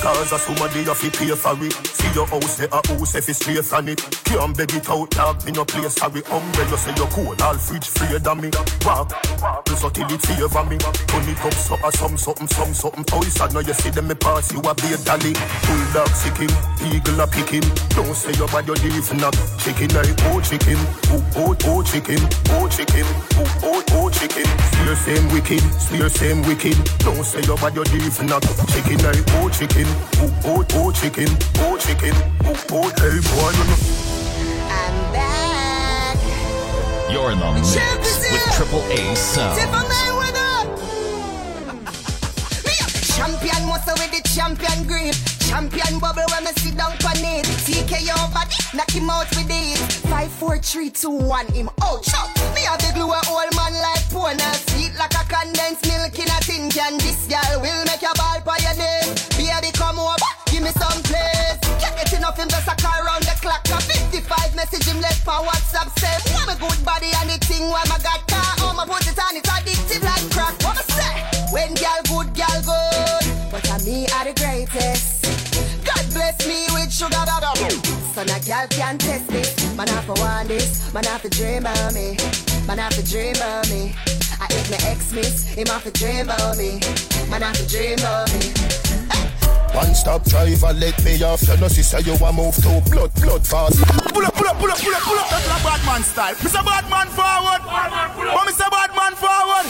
Cause 0.00 0.32
a 0.32 0.38
somebody 0.38 0.80
you 0.80 0.94
fi 0.94 1.10
pay 1.10 1.34
for 1.34 1.58
it. 1.64 1.72
See 1.86 2.12
your 2.14 2.26
house, 2.26 2.56
they 2.56 2.66
a 2.66 2.80
house 2.86 3.14
if 3.16 3.28
it's 3.28 3.40
straight 3.40 3.64
from 3.64 3.88
it. 3.88 3.98
Can't 4.24 4.56
beg 4.56 4.72
it 4.72 4.88
out, 4.88 5.10
dog, 5.10 5.44
me 5.44 5.50
no 5.52 5.64
play 5.64 5.88
sorry. 5.88 6.22
Umbrella 6.30 6.78
say 6.78 6.94
you're 6.96 7.08
cool, 7.08 7.34
all 7.42 7.58
fridge 7.58 7.86
free 7.86 8.14
of 8.14 8.40
me. 8.40 8.48
Walk, 8.86 9.10
so 9.78 9.88
till 9.90 10.10
it 10.10 10.20
favor 10.22 10.64
me. 10.64 10.76
Turn 10.78 11.28
it 11.28 11.40
up, 11.44 11.54
so 11.54 11.74
a 11.86 11.92
some 11.92 12.18
something, 12.18 12.48
some 12.48 12.74
something. 12.74 13.04
You 13.22 13.30
sad 13.30 13.54
now 13.54 13.60
you 13.60 13.74
see 13.74 13.90
them 13.90 14.08
me 14.08 14.14
pass, 14.14 14.52
you 14.52 14.60
a 14.60 14.74
be 14.74 14.92
a 14.92 14.98
dolly. 15.06 15.32
Bulldog 15.66 16.10
sick 16.10 16.36
him, 16.36 16.50
eagle 16.90 17.20
a 17.20 17.26
pick 17.26 17.50
him. 17.50 17.62
Don't 17.94 18.14
say 18.14 18.32
your 18.34 18.48
bad, 18.48 18.66
you 18.66 18.74
leave 18.74 19.12
not. 19.14 19.34
Chicken, 19.62 19.90
I 19.96 20.10
oh 20.34 20.40
chicken, 20.40 20.78
oh 21.14 21.22
oh 21.36 21.56
oh 21.70 21.82
chicken, 21.82 22.18
oh 22.58 22.68
chicken, 22.68 23.06
oh 23.38 23.46
oh 23.62 23.82
oh 23.94 24.10
chicken. 24.10 24.46
Swear 24.74 24.96
same 24.96 25.28
wicked, 25.30 25.62
swear 25.80 26.08
same 26.08 26.42
wicked. 26.42 26.76
Don't 26.98 27.24
say 27.24 27.40
your 27.42 27.56
bad, 27.58 27.74
you 27.74 27.84
leave 27.94 28.22
not. 28.24 28.42
Chicken, 28.74 29.00
I 29.06 29.14
oh 29.38 29.48
chicken, 29.48 29.86
oh 30.18 30.34
oh 30.44 30.64
oh 30.74 30.90
chicken, 30.92 31.28
oh 31.58 31.78
chicken, 31.78 32.14
oh 32.44 32.56
oh 32.74 32.88
hey 32.98 33.18
boy, 33.30 33.50
you. 33.54 33.66
I'm 34.70 35.12
back. 35.12 35.47
You're 37.10 37.32
in 37.32 37.38
the 37.40 37.52
mix 37.52 37.74
with 37.74 38.52
Triple 38.52 38.84
A 38.92 39.16
Sound. 39.16 39.56
Champion 43.16 43.66
muscle 43.66 43.96
with 43.96 44.12
the 44.12 44.20
champion 44.28 44.86
grip. 44.86 45.16
Champion 45.40 45.98
bubble 45.98 46.28
when 46.28 46.44
me 46.44 46.52
sit 46.60 46.76
down 46.76 46.92
on 46.92 47.24
it. 47.24 47.48
TK 47.64 48.04
your 48.04 48.28
body, 48.36 48.54
knock 48.76 48.90
him 48.90 49.08
out 49.08 49.28
with 49.30 49.48
it. 49.48 49.78
Five, 50.12 50.30
four, 50.32 50.58
three, 50.58 50.90
two, 50.90 51.08
one, 51.08 51.46
him 51.46 51.70
out. 51.82 52.02
Chop. 52.04 52.28
Me 52.54 52.60
have 52.68 52.78
the 52.78 52.92
glue 52.92 53.08
a 53.08 53.20
old 53.32 53.56
man 53.56 53.72
like 53.80 54.04
Pona. 54.12 54.52
Sweet 54.68 54.92
like 55.00 55.14
a 55.16 55.24
condensed 55.24 55.88
milk 55.88 56.12
in 56.12 56.28
a 56.28 56.38
tin 56.44 56.68
can. 56.68 56.98
This 56.98 57.24
girl 57.26 57.62
will 57.62 57.84
make 57.86 58.02
your 58.02 58.12
ball 58.20 58.27
message 64.78 64.94
him 64.94 65.00
left 65.00 65.24
for 65.24 65.32
WhatsApp. 65.32 65.88
Want 66.34 66.50
a 66.50 66.60
good 66.60 66.84
body 66.84 67.08
and 67.20 67.30
the 67.30 67.38
thing 67.46 67.62
where 67.62 67.82
my 67.88 67.98
got 67.98 68.26
car. 68.28 68.54
Oh, 68.58 68.74
my 68.76 68.84
put 68.86 69.06
it 69.06 69.18
on, 69.18 69.36
it's 69.36 69.48
addictive 69.48 70.02
like 70.02 70.30
crack. 70.30 70.54
What 70.62 70.78
I 70.78 70.82
say? 70.94 71.52
When 71.52 71.74
girl 71.74 72.00
good, 72.04 72.34
girl 72.36 72.60
good. 72.62 73.50
But 73.50 73.70
I 73.70 73.78
me 73.84 74.06
are 74.14 74.24
the 74.24 74.34
greatest. 74.34 75.24
God 75.84 76.04
bless 76.12 76.46
me 76.46 76.66
with 76.74 76.92
sugar 76.92 77.24
bubble. 77.26 77.70
So 78.14 78.24
now 78.24 78.38
girl 78.40 78.66
can 78.70 78.98
test 78.98 79.28
this. 79.28 79.57
Man 79.78 79.86
have 79.94 80.06
to 80.06 80.20
want 80.20 80.48
this. 80.48 80.92
Man 80.92 81.04
have 81.04 81.22
to 81.22 81.30
dream 81.30 81.64
of 81.64 81.94
me. 81.94 82.18
Man 82.66 82.82
have 82.82 82.98
to 82.98 83.04
dream 83.06 83.38
of 83.38 83.62
me. 83.70 83.94
I 84.42 84.50
if 84.50 84.66
my 84.74 84.78
ex 84.90 85.12
miss, 85.12 85.46
him 85.54 85.68
have 85.68 85.84
to 85.86 85.92
dream 85.94 86.26
of 86.26 86.58
me. 86.58 86.82
Man 87.30 87.46
have 87.46 87.54
to 87.54 87.62
dream 87.70 87.94
of 88.02 88.26
me. 88.34 88.50
One 89.70 89.94
stop 89.94 90.24
driver, 90.26 90.74
let 90.74 90.98
me 91.04 91.22
off. 91.22 91.46
You 91.46 91.56
know, 91.62 91.68
sister, 91.70 92.02
you 92.02 92.18
a 92.18 92.32
move 92.34 92.58
too 92.58 92.82
blood, 92.90 93.14
blood 93.22 93.46
fast. 93.46 93.78
Pull 94.10 94.26
up, 94.26 94.34
pull 94.34 94.50
up, 94.50 94.58
pull 94.58 94.66
up, 94.66 94.82
pull 94.82 94.90
up, 94.90 95.02
pull 95.06 95.14
up. 95.14 95.30
That's 95.30 95.46
a 95.46 95.62
bad 95.62 95.86
man 95.86 96.02
style. 96.02 96.34
Mr. 96.42 96.64
Bad 96.66 96.90
Man 96.90 97.06
forward. 97.14 97.62
Oh, 98.34 98.42
Mr. 98.50 98.66
Bad 98.66 98.90
Man 98.98 99.14
forward. 99.14 99.66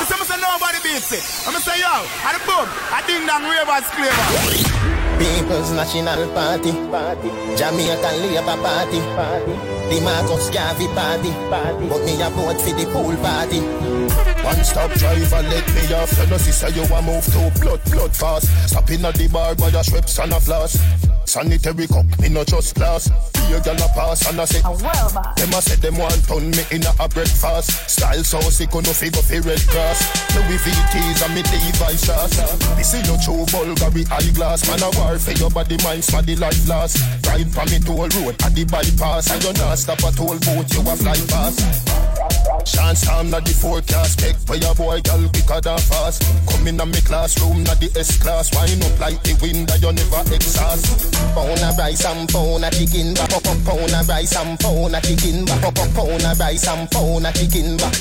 Mr. 0.00 0.24
Mr. 0.24 0.40
Nobody 0.40 0.80
beats 0.80 1.12
it. 1.12 1.20
Oh, 1.44 1.52
I'm 1.52 1.60
say 1.60 1.84
yo, 1.84 1.92
at 2.24 2.32
the 2.32 2.40
boom, 2.48 2.64
I 2.88 3.04
ding 3.04 3.28
dong 3.28 3.44
ravers 3.44 3.92
clever. 3.92 5.03
People's 5.24 5.72
National 5.72 6.28
Party, 6.34 6.72
party. 6.92 7.28
Jamaican 7.56 8.16
Labour 8.28 8.60
Party, 8.60 9.00
party. 9.16 9.52
the 9.88 10.00
Marcus 10.04 10.50
Garvey 10.50 10.86
Party, 10.88 11.32
party. 11.48 11.88
but 11.88 12.04
me 12.04 12.20
a 12.20 12.28
vote 12.28 12.60
for 12.60 12.74
the 12.76 12.84
pool 12.92 13.16
party. 13.24 13.60
One 14.44 14.62
stop 14.64 14.90
driver, 14.92 15.42
let 15.48 15.66
me 15.74 15.94
off. 15.94 16.12
You 16.18 16.26
know, 16.26 16.36
sister, 16.36 16.68
you 16.76 16.82
a 16.84 17.00
move 17.00 17.24
too 17.24 17.48
blood, 17.58 17.82
blood 17.90 18.14
fast. 18.14 18.68
Stop 18.68 18.90
in 18.90 19.04
at 19.04 19.14
the 19.14 19.26
bar 19.28 19.54
by 19.54 19.68
your 19.68 19.82
Schweppes 19.82 20.22
and 20.22 20.32
a 20.34 20.40
floss. 20.40 20.76
Sanitary 21.34 21.88
cup, 21.88 22.06
me 22.20 22.28
no 22.28 22.44
just 22.44 22.76
glass. 22.76 23.10
Be 23.34 23.54
a 23.54 23.60
gal 23.60 23.74
a 23.74 23.88
pass 23.90 24.22
and 24.30 24.40
I 24.40 24.44
say, 24.44 24.62
them 24.62 25.50
a 25.50 25.58
say 25.60 25.74
them 25.82 25.98
want 25.98 26.22
turn 26.28 26.48
me 26.48 26.62
in 26.70 26.86
a, 26.86 27.08
breakfast. 27.08 27.90
Style 27.90 28.22
so 28.22 28.38
sick, 28.38 28.72
no 28.72 28.82
figure 28.94 29.18
fi 29.18 29.42
red 29.42 29.58
cross. 29.66 29.98
Louis 30.30 30.62
VTs 30.62 31.26
and 31.26 31.34
me 31.34 31.42
Levi's 31.42 32.06
shots. 32.06 32.38
Me 32.78 32.84
see 32.84 33.02
you 33.02 33.18
true 33.18 33.42
Bulgari 33.50 34.06
eyeglass. 34.14 34.62
Man 34.70 34.78
a 34.86 34.90
war 34.94 35.18
for 35.18 35.32
your 35.32 35.50
body, 35.50 35.76
mind, 35.82 36.04
for 36.04 36.22
the 36.22 36.36
life 36.36 36.68
last. 36.68 37.02
Ride 37.26 37.50
from 37.50 37.66
me 37.66 37.80
toll 37.82 38.06
road 38.14 38.38
at 38.38 38.54
the 38.54 38.62
bypass. 38.70 39.34
And 39.34 39.42
you 39.42 39.52
not 39.54 39.74
stop 39.74 40.04
at 40.04 40.14
toll 40.14 40.38
boat, 40.38 40.70
you 40.70 40.86
a 40.86 40.94
fly 40.94 41.18
fast. 41.26 42.14
Chance 42.64 43.02
time 43.06 43.30
not 43.30 43.44
the 43.44 43.52
forecast 43.52 44.18
Take 44.18 44.36
for 44.36 44.56
your 44.56 44.74
boy 44.74 45.00
girl 45.02 45.28
quicker 45.28 45.60
than 45.60 45.78
fast 45.78 46.24
Come 46.48 46.66
in 46.66 46.80
a 46.80 46.86
me 46.86 47.00
classroom 47.02 47.62
na 47.64 47.74
the 47.74 47.92
S 47.98 48.16
class 48.16 48.54
Wind 48.56 48.82
up 48.82 48.98
like 49.00 49.22
the 49.22 49.36
wind 49.42 49.68
that 49.68 49.82
you 49.82 49.92
never 49.92 50.34
exhaust 50.34 51.23
Pound 51.32 51.62
a 51.62 51.72
rice 51.78 52.04
and 52.04 52.28
pound 52.28 52.64
a 52.64 52.70
chicken 52.70 53.14
back. 53.14 53.30
Pound 53.64 53.94
a 53.94 54.02
rice 54.04 54.36
and 54.36 54.58
pound 54.60 54.94
a 54.94 55.00
chicken 55.00 55.44
back. 55.44 55.62
Pound 55.94 56.22
a 56.22 56.34
rice 56.38 56.68
and 56.68 56.90
pound 56.90 57.26
a 57.26 57.32
chicken 57.32 57.76
back. 57.76 57.94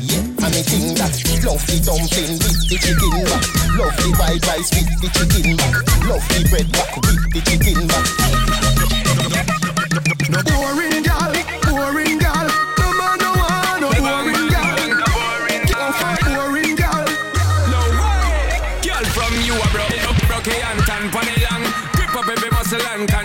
Yeah, 0.00 0.18
and 0.18 0.50
me 0.50 0.62
think 0.66 0.98
that 0.98 1.14
love 1.44 1.62
the 1.68 1.76
dumpling 1.84 2.40
with 2.40 2.58
the 2.66 2.76
chicken 2.80 3.22
back. 3.28 3.44
Love 3.78 3.96
the 4.00 4.10
white 4.18 4.42
rice 4.48 4.70
with 4.74 4.90
the 4.98 5.08
chicken 5.14 5.56
back. 5.56 5.74
Love 6.08 6.26
the 6.32 6.40
bread 6.50 6.68
back 6.72 6.96
with 6.96 7.22
the 7.30 7.40
chicken 7.46 7.86
back. 7.86 8.06
No 10.30 10.42
boring 10.42 10.99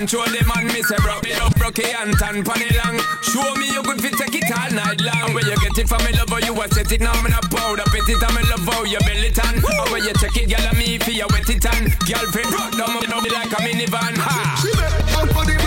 control 0.06 0.30
the 0.30 0.45
man. 0.45 0.68
Me 0.70 0.84
say 0.84 1.01
broke 1.01 1.26
it 1.26 1.41
up, 1.41 1.56
broke 1.58 1.80
it 1.80 1.89
and 1.97 2.14
tan 2.22 2.43
pan 2.45 2.62
it 2.62 2.78
long. 2.78 3.01
Show 3.26 3.41
me 3.58 3.74
you 3.74 3.82
good 3.82 3.97
fit, 3.97 4.14
take 4.14 4.38
it 4.38 4.45
all 4.53 4.70
night 4.70 5.01
long. 5.01 5.34
Where 5.34 5.41
you 5.41 5.58
get 5.58 5.78
it 5.82 5.89
from 5.89 6.06
me 6.06 6.14
lover, 6.14 6.45
you 6.45 6.53
a 6.53 6.70
set 6.70 6.91
it 6.91 7.01
now. 7.01 7.18
Me 7.26 7.30
not 7.34 7.49
proud 7.49 7.80
of 7.82 7.89
it, 7.89 8.06
it 8.06 8.22
and 8.22 8.36
me 8.38 8.41
love 8.45 8.70
how 8.70 8.84
you 8.86 9.01
belly 9.01 9.32
tan. 9.34 9.58
Or 9.66 9.89
where 9.89 10.06
you 10.06 10.14
check 10.22 10.38
it, 10.38 10.45
girl, 10.45 10.62
and 10.62 10.78
me 10.78 10.99
for 10.99 11.10
you 11.10 11.26
wet 11.34 11.49
it 11.49 11.66
and 11.66 11.89
girlfriend 12.06 12.49
broke 12.53 12.78
down, 12.78 13.01
me 13.01 13.30
like 13.34 13.49
a 13.49 13.60
minivan. 13.66 14.14
Ha. 14.22 14.62
She 14.62 14.70
make 14.78 15.64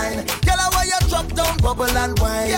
waistline. 0.00 0.26
Girl, 0.42 0.70
why 0.72 0.84
you 0.84 1.08
drop 1.08 1.32
down, 1.32 1.56
bubble 1.58 1.84
and 1.84 2.18
wine? 2.18 2.50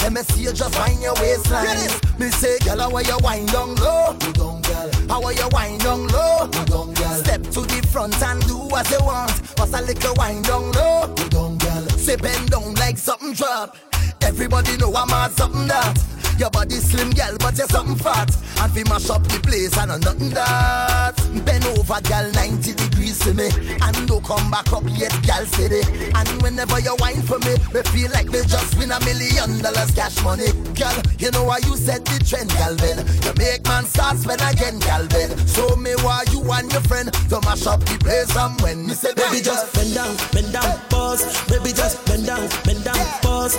Let 0.00 0.12
me 0.12 0.22
see 0.22 0.42
you 0.42 0.52
just 0.52 0.78
wind 0.78 1.02
your 1.02 1.14
waistline. 1.14 1.90
Me 2.18 2.30
say, 2.30 2.58
girl, 2.60 2.90
why 2.90 3.02
you 3.02 3.18
wind 3.22 3.52
down 3.52 3.74
low? 3.76 4.16
You 4.22 4.32
don't, 4.32 4.66
girl. 4.66 4.90
How 5.08 5.22
are 5.22 5.32
you 5.32 5.48
wind 5.52 5.80
down 5.80 6.06
low? 6.08 6.44
You 6.52 6.64
don't, 6.64 6.96
girl. 6.96 7.14
Step 7.14 7.42
to 7.42 7.60
the 7.60 7.86
front 7.90 8.20
and 8.22 8.40
do 8.46 8.56
what 8.56 8.90
you 8.90 8.98
want. 9.00 9.30
What's 9.58 9.72
a 9.72 9.82
little 9.82 10.14
wind 10.16 10.44
down 10.44 10.72
low? 10.72 11.14
You 11.18 11.28
don't, 11.28 11.58
girl. 11.58 11.88
Say 11.88 12.16
bend 12.16 12.50
down 12.50 12.74
like 12.74 12.98
something 12.98 13.32
drop. 13.32 13.76
Everybody 14.22 14.76
know 14.76 14.94
I'm 14.94 15.12
on 15.12 15.30
something 15.32 15.66
that. 15.68 15.98
Your 16.38 16.50
body 16.50 16.76
slim, 16.76 17.10
girl, 17.10 17.36
but 17.38 17.56
you're 17.56 17.66
something 17.66 17.96
fat. 17.96 18.28
And 18.60 18.72
we 18.74 18.84
mash 18.84 19.08
up 19.08 19.22
the 19.24 19.40
place, 19.40 19.76
and 19.78 19.88
know 19.88 19.96
nothing 20.12 20.30
that. 20.30 21.16
Bend 21.44 21.64
over, 21.64 22.00
girl, 22.04 22.30
90 22.32 22.72
degrees 22.74 23.18
to 23.20 23.32
me. 23.32 23.48
And 23.80 23.96
don't 24.08 24.24
come 24.24 24.50
back 24.50 24.70
up 24.72 24.84
yet, 24.96 25.12
girl, 25.24 25.44
steady. 25.46 25.80
And 26.12 26.28
whenever 26.42 26.78
you 26.80 26.92
whine 27.00 27.22
for 27.22 27.38
me, 27.40 27.56
me 27.72 27.80
feel 27.88 28.10
like 28.12 28.28
me 28.28 28.44
just 28.44 28.76
win 28.76 28.92
a 28.92 29.00
million 29.04 29.62
dollars 29.64 29.92
cash 29.96 30.20
money. 30.22 30.52
Girl, 30.76 30.96
you 31.18 31.30
know 31.32 31.44
why 31.44 31.58
you 31.64 31.76
set 31.76 32.04
the 32.04 32.20
trend, 32.20 32.52
girl. 32.60 32.76
You 32.76 33.32
make 33.40 33.64
man 33.64 33.84
start 33.84 34.18
spend 34.18 34.44
again, 34.44 34.78
girl, 34.80 35.04
then. 35.08 35.32
So 35.48 35.76
me 35.76 35.96
why 36.04 36.24
you 36.32 36.44
and 36.52 36.70
your 36.72 36.84
friend 36.84 37.12
to 37.32 37.40
mash 37.48 37.66
up 37.66 37.80
the 37.80 37.96
place, 38.00 38.34
and 38.36 38.60
when 38.60 38.86
me 38.86 38.92
say, 38.92 39.14
Baby 39.16 39.40
just 39.40 39.72
bend 39.72 39.94
down, 39.94 40.16
bend 40.32 40.52
down, 40.52 40.76
pause. 40.92 41.24
Baby 41.48 41.72
just 41.72 42.04
bend 42.04 42.26
down, 42.26 42.44
bend 42.64 42.84
down, 42.84 43.00
pause. 43.24 43.56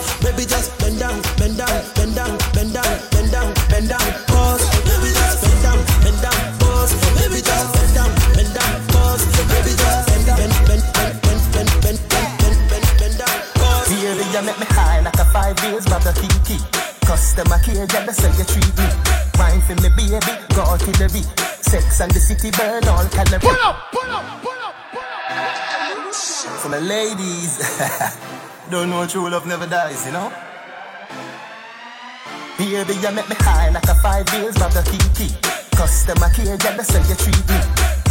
And 21.99 22.11
the 22.11 22.19
city 22.19 22.51
burn 22.51 22.85
all 22.89 23.09
calories. 23.09 23.41
Pull 23.41 23.57
up, 23.57 23.91
pull 23.91 24.05
up, 24.05 24.41
pull 24.43 24.51
up, 24.53 24.75
pull 24.91 25.01
up. 25.01 26.13
For 26.61 26.69
my 26.69 26.77
ladies, 26.77 27.57
don't 28.69 28.91
know 28.91 29.07
true 29.07 29.27
love 29.27 29.47
never 29.47 29.65
dies, 29.65 30.05
you 30.05 30.11
know. 30.11 30.31
Baby, 32.59 32.93
you 33.01 33.11
make 33.13 33.27
me 33.27 33.35
high 33.39 33.69
like 33.69 33.89
a 33.89 33.95
five 33.95 34.29
but 34.59 34.69
the 34.77 34.83
key 34.85 35.33
Customer 35.75 36.29
care, 36.29 36.57
that's 36.57 36.93
how 36.93 37.01
you 37.01 37.15
treat 37.15 37.41
me. 37.49 37.57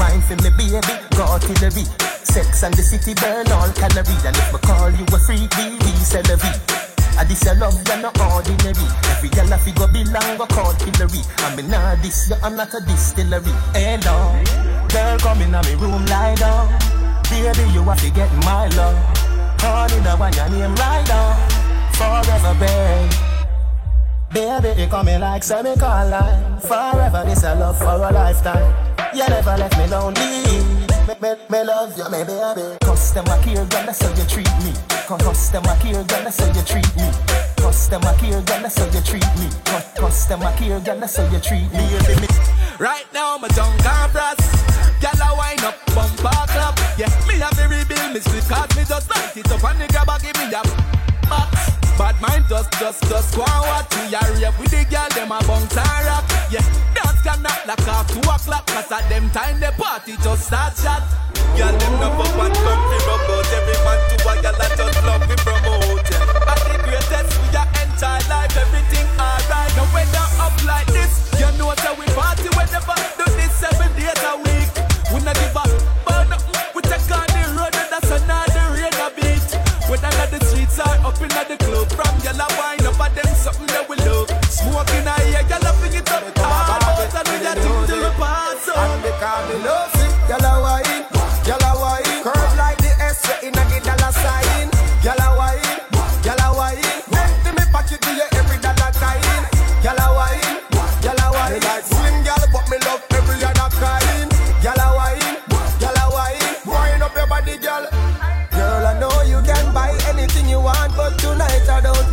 Wine 0.01 0.21
for 0.23 0.35
me, 0.43 0.51
baby, 0.59 0.95
go 1.15 1.39
to 1.39 1.53
the 1.63 1.71
beat. 1.71 1.91
Sex 2.27 2.65
and 2.65 2.75
the 2.75 2.83
city 2.83 3.15
burn 3.15 3.47
all 3.53 3.71
calories. 3.71 4.25
And 4.25 4.37
if 4.37 4.53
me 4.53 4.59
call 4.67 4.91
you 4.91 5.07
a 5.15 5.19
freak, 5.19 5.55
we 5.59 5.79
resell 5.79 6.23
the 6.23 6.37
beat. 6.43 6.86
I 7.19 7.25
this 7.25 7.45
your 7.45 7.55
love, 7.57 7.75
you're 7.89 7.97
not 7.97 8.19
ordinary. 8.21 8.87
Every 9.09 9.29
girl 9.31 9.53
I 9.53 9.59
figure 9.59 9.89
belong, 9.89 10.37
go 10.37 10.47
call 10.47 10.73
Hillary. 10.75 11.23
I'm 11.39 11.59
in 11.59 11.71
nah 11.71 11.95
this, 11.97 12.29
you, 12.29 12.37
I'm 12.43 12.57
not 12.57 12.75
a 12.75 12.81
distillery. 12.81 13.53
Down. 13.73 14.45
Girl, 14.89 15.19
come 15.19 15.41
in 15.43 15.51
my 15.51 15.61
room, 15.81 16.05
lie 16.07 16.35
down. 16.35 16.69
Baby, 17.31 17.73
you 17.73 17.83
have 17.83 18.01
to 18.01 18.11
get 18.11 18.33
my 18.45 18.69
love. 18.77 18.97
Honey, 19.61 20.01
the 20.01 20.17
one 20.17 20.33
your 20.35 20.49
name, 20.51 20.75
right 20.77 21.07
down. 21.07 21.35
Forever, 21.95 22.55
babe. 22.61 23.13
Baby, 24.33 24.83
you 24.83 24.89
coming 24.89 25.21
like 25.21 25.43
semicolon. 25.43 26.61
Forever, 26.61 27.25
this 27.25 27.43
a 27.43 27.55
love 27.55 27.79
for 27.79 27.87
a 27.87 28.13
lifetime. 28.13 28.75
You 29.15 29.27
never 29.27 29.57
left 29.57 29.79
me 29.79 29.87
lonely. 29.87 30.76
Me, 31.07 31.15
me, 31.49 31.63
love 31.63 31.97
you, 31.97 32.03
me 32.11 32.25
baby. 32.25 32.79
Customer 32.83 33.39
care, 33.41 33.55
girl, 33.55 33.87
that's 33.87 34.03
how 34.03 34.11
you 34.11 34.25
treat 34.27 34.51
me. 34.65 34.75
Customer 35.07 35.77
care, 35.79 36.03
girl, 36.03 36.23
that's 36.27 36.41
how 36.41 36.47
you 36.53 36.63
treat 36.67 36.97
me. 36.97 37.09
Customer 37.57 38.13
care, 38.19 38.43
girl, 38.43 38.63
that's 38.63 38.77
how 38.77 38.87
you 38.87 39.01
treat 39.03 39.23
me. 39.39 39.47
Customer 39.95 40.53
care, 40.57 40.81
girl, 40.81 40.99
that's 40.99 41.17
how 41.17 41.31
you 41.31 41.39
treat 41.39 41.71
me. 41.71 41.87
Right 42.81 43.07
now, 43.15 43.39
my 43.39 43.47
tongue 43.49 43.79
can't 43.79 44.11
press. 44.11 44.37
Girl, 45.01 45.23
I 45.23 45.35
wind 45.39 45.63
up, 45.63 45.79
bumper 45.95 46.43
club. 46.51 46.77
Yeah, 46.99 47.07
me 47.29 47.35
have 47.39 47.55
to 47.55 47.69
rebuild 47.69 48.13
me 48.13 48.19
slip, 48.19 48.43
cause 48.45 48.77
me 48.77 48.83
just 48.83 49.09
light 49.09 49.37
it 49.37 49.53
up 49.53 49.63
and 49.63 49.81
the 49.81 49.87
grabber 49.87 50.19
give 50.21 50.37
me 50.39 50.53
a 50.53 51.29
box. 51.29 51.76
Bad 51.97 52.21
mind 52.21 52.45
just, 52.49 52.71
just, 52.79 53.03
just 53.09 53.35
go 53.35 53.41
and 53.41 53.65
watch 53.73 53.89
me 53.97 54.13
a 54.13 54.21
rave 54.37 54.53
with 54.61 54.71
the 54.71 54.85
girl, 54.85 55.09
them 55.17 55.33
a 55.33 55.41
bounce 55.49 55.77
and 55.77 56.05
rock. 56.05 56.25
Yeah, 56.53 56.61
dance 56.93 57.21
can 57.25 57.41
knock 57.41 57.65
like 57.65 57.89
off 57.89 58.07
two 58.13 58.21
o'clock, 58.21 58.67
cause 58.69 58.93
at 58.93 59.09
them 59.09 59.31
time 59.31 59.61
the 59.61 59.73
party 59.81 60.13
just 60.21 60.47
start 60.47 60.77
shot. 60.77 61.01
Girl, 61.57 61.73
them 61.73 61.97
up 62.05 62.21
and 62.21 62.53
come 62.53 62.83
fi 62.85 62.99
rub 63.09 63.31
out 63.33 63.49
every 63.49 63.79
man 63.81 63.99
to 64.13 64.17
a 64.29 64.33
girl 64.45 64.57
that 64.61 64.73
just 64.77 65.01
love 65.09 65.25
me 65.25 65.37
promote. 65.41 66.05
Yeah. 66.05 66.53
At 66.53 66.61
the 66.69 66.77
greatest 66.85 67.33
we 67.41 67.49
your 67.57 67.69
entire 67.81 68.25
life, 68.29 68.53
everything 68.61 69.09
alright. 69.17 69.73
No 69.73 69.89
weather 69.97 70.27
up 70.37 70.57
like 70.69 70.89
this, 70.93 71.33
you 71.41 71.49
know 71.57 71.73
that 71.73 71.97
we 71.97 72.05
party 72.13 72.53
whenever 72.61 72.97
do 73.17 73.25
this 73.41 73.53
seven 73.57 73.89
days 73.97 74.21
a 74.21 74.37
week. 74.45 74.69
We 75.17 75.25
not 75.25 75.33
give 75.41 75.57
up, 75.57 75.73
the 80.31 80.45
streets 80.45 80.79
are 80.79 80.99
up 81.07 81.21
in 81.21 81.29
the 81.29 81.57
club, 81.65 81.89
from 81.93 82.15
y'all 82.25 82.47
wine 82.59 82.86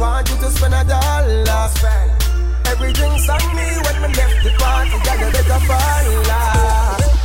want 0.04 0.30
you 0.30 0.36
to 0.36 0.52
spend 0.52 0.76
a 0.76 0.84
dollar. 0.84 1.68
Spend. 1.72 2.12
Everything's 2.68 3.30
on 3.30 3.44
me 3.56 3.68
when 3.88 3.96
we 4.04 4.08
left 4.20 4.38
the 4.44 4.52
party, 4.60 4.98
girl, 5.06 5.20
you 5.24 5.30
better 5.32 5.60
fall. 5.64 6.08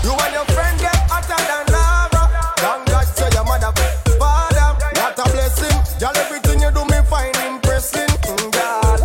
You 0.07 0.15
and 0.15 0.33
your 0.39 0.47
friend 0.55 0.77
get 0.79 0.95
hotter 1.11 1.41
than 1.51 1.65
lava. 1.75 2.23
Thank 2.63 2.87
God 2.87 3.07
say 3.19 3.31
your 3.35 3.45
mother, 3.45 3.73
father, 4.21 4.69
what 4.95 5.19
a 5.19 5.25
blessing. 5.35 5.79
Girl, 5.99 6.15
everything 6.23 6.63
you 6.63 6.71
do 6.71 6.85
me 6.87 7.01
find 7.11 7.35
impressing. 7.51 8.13
Mm, 8.31 8.47
girl, 8.55 9.01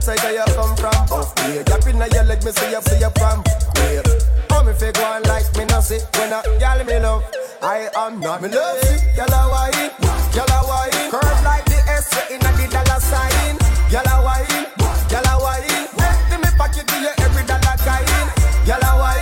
say 0.00 0.16
where 0.22 0.34
you 0.42 0.46
come 0.58 0.74
from, 0.74 0.98
buff 1.06 1.30
yeah. 1.46 1.62
Gap 1.62 1.86
inna 1.86 2.06
your 2.10 2.24
leg, 2.24 2.42
me 2.44 2.50
see 2.50 2.70
you, 2.74 2.82
see 2.82 2.98
you 2.98 3.12
from 3.20 3.38
where. 3.78 4.02
Oh, 4.50 4.62
me 4.66 4.72
fake 4.74 4.98
one 4.98 5.22
like 5.30 5.46
me 5.56 5.64
no 5.70 5.78
see 5.80 6.00
when 6.18 6.32
a 6.34 6.42
girl 6.58 6.80
me 6.84 6.98
love. 6.98 7.22
I 7.62 7.88
am 7.94 8.18
not 8.18 8.42
me 8.42 8.48
love. 8.48 8.82
Girl 9.14 9.30
a 9.30 9.40
wine, 9.52 9.90
girl 10.34 10.50
a 10.50 10.58
wine. 10.66 11.10
Curve 11.12 11.44
like 11.44 11.71
Say 12.12 12.34
inna 12.34 12.50
the 12.52 12.68
dollar 12.68 13.00
sign, 13.00 13.56
gyal 13.88 14.04
a 14.04 14.22
wine, 14.22 14.66
gyal 15.08 15.24
a 15.24 15.42
wine. 15.42 15.88
Let 15.96 16.40
me 16.42 16.48
pack 16.58 16.76
it 16.76 16.86
do 16.86 16.96
you 17.00 17.12
every 17.24 17.44
dollar 17.46 17.76
kind, 17.80 18.28
gyal 18.66 18.84
a 18.84 18.98
wine. 19.00 19.21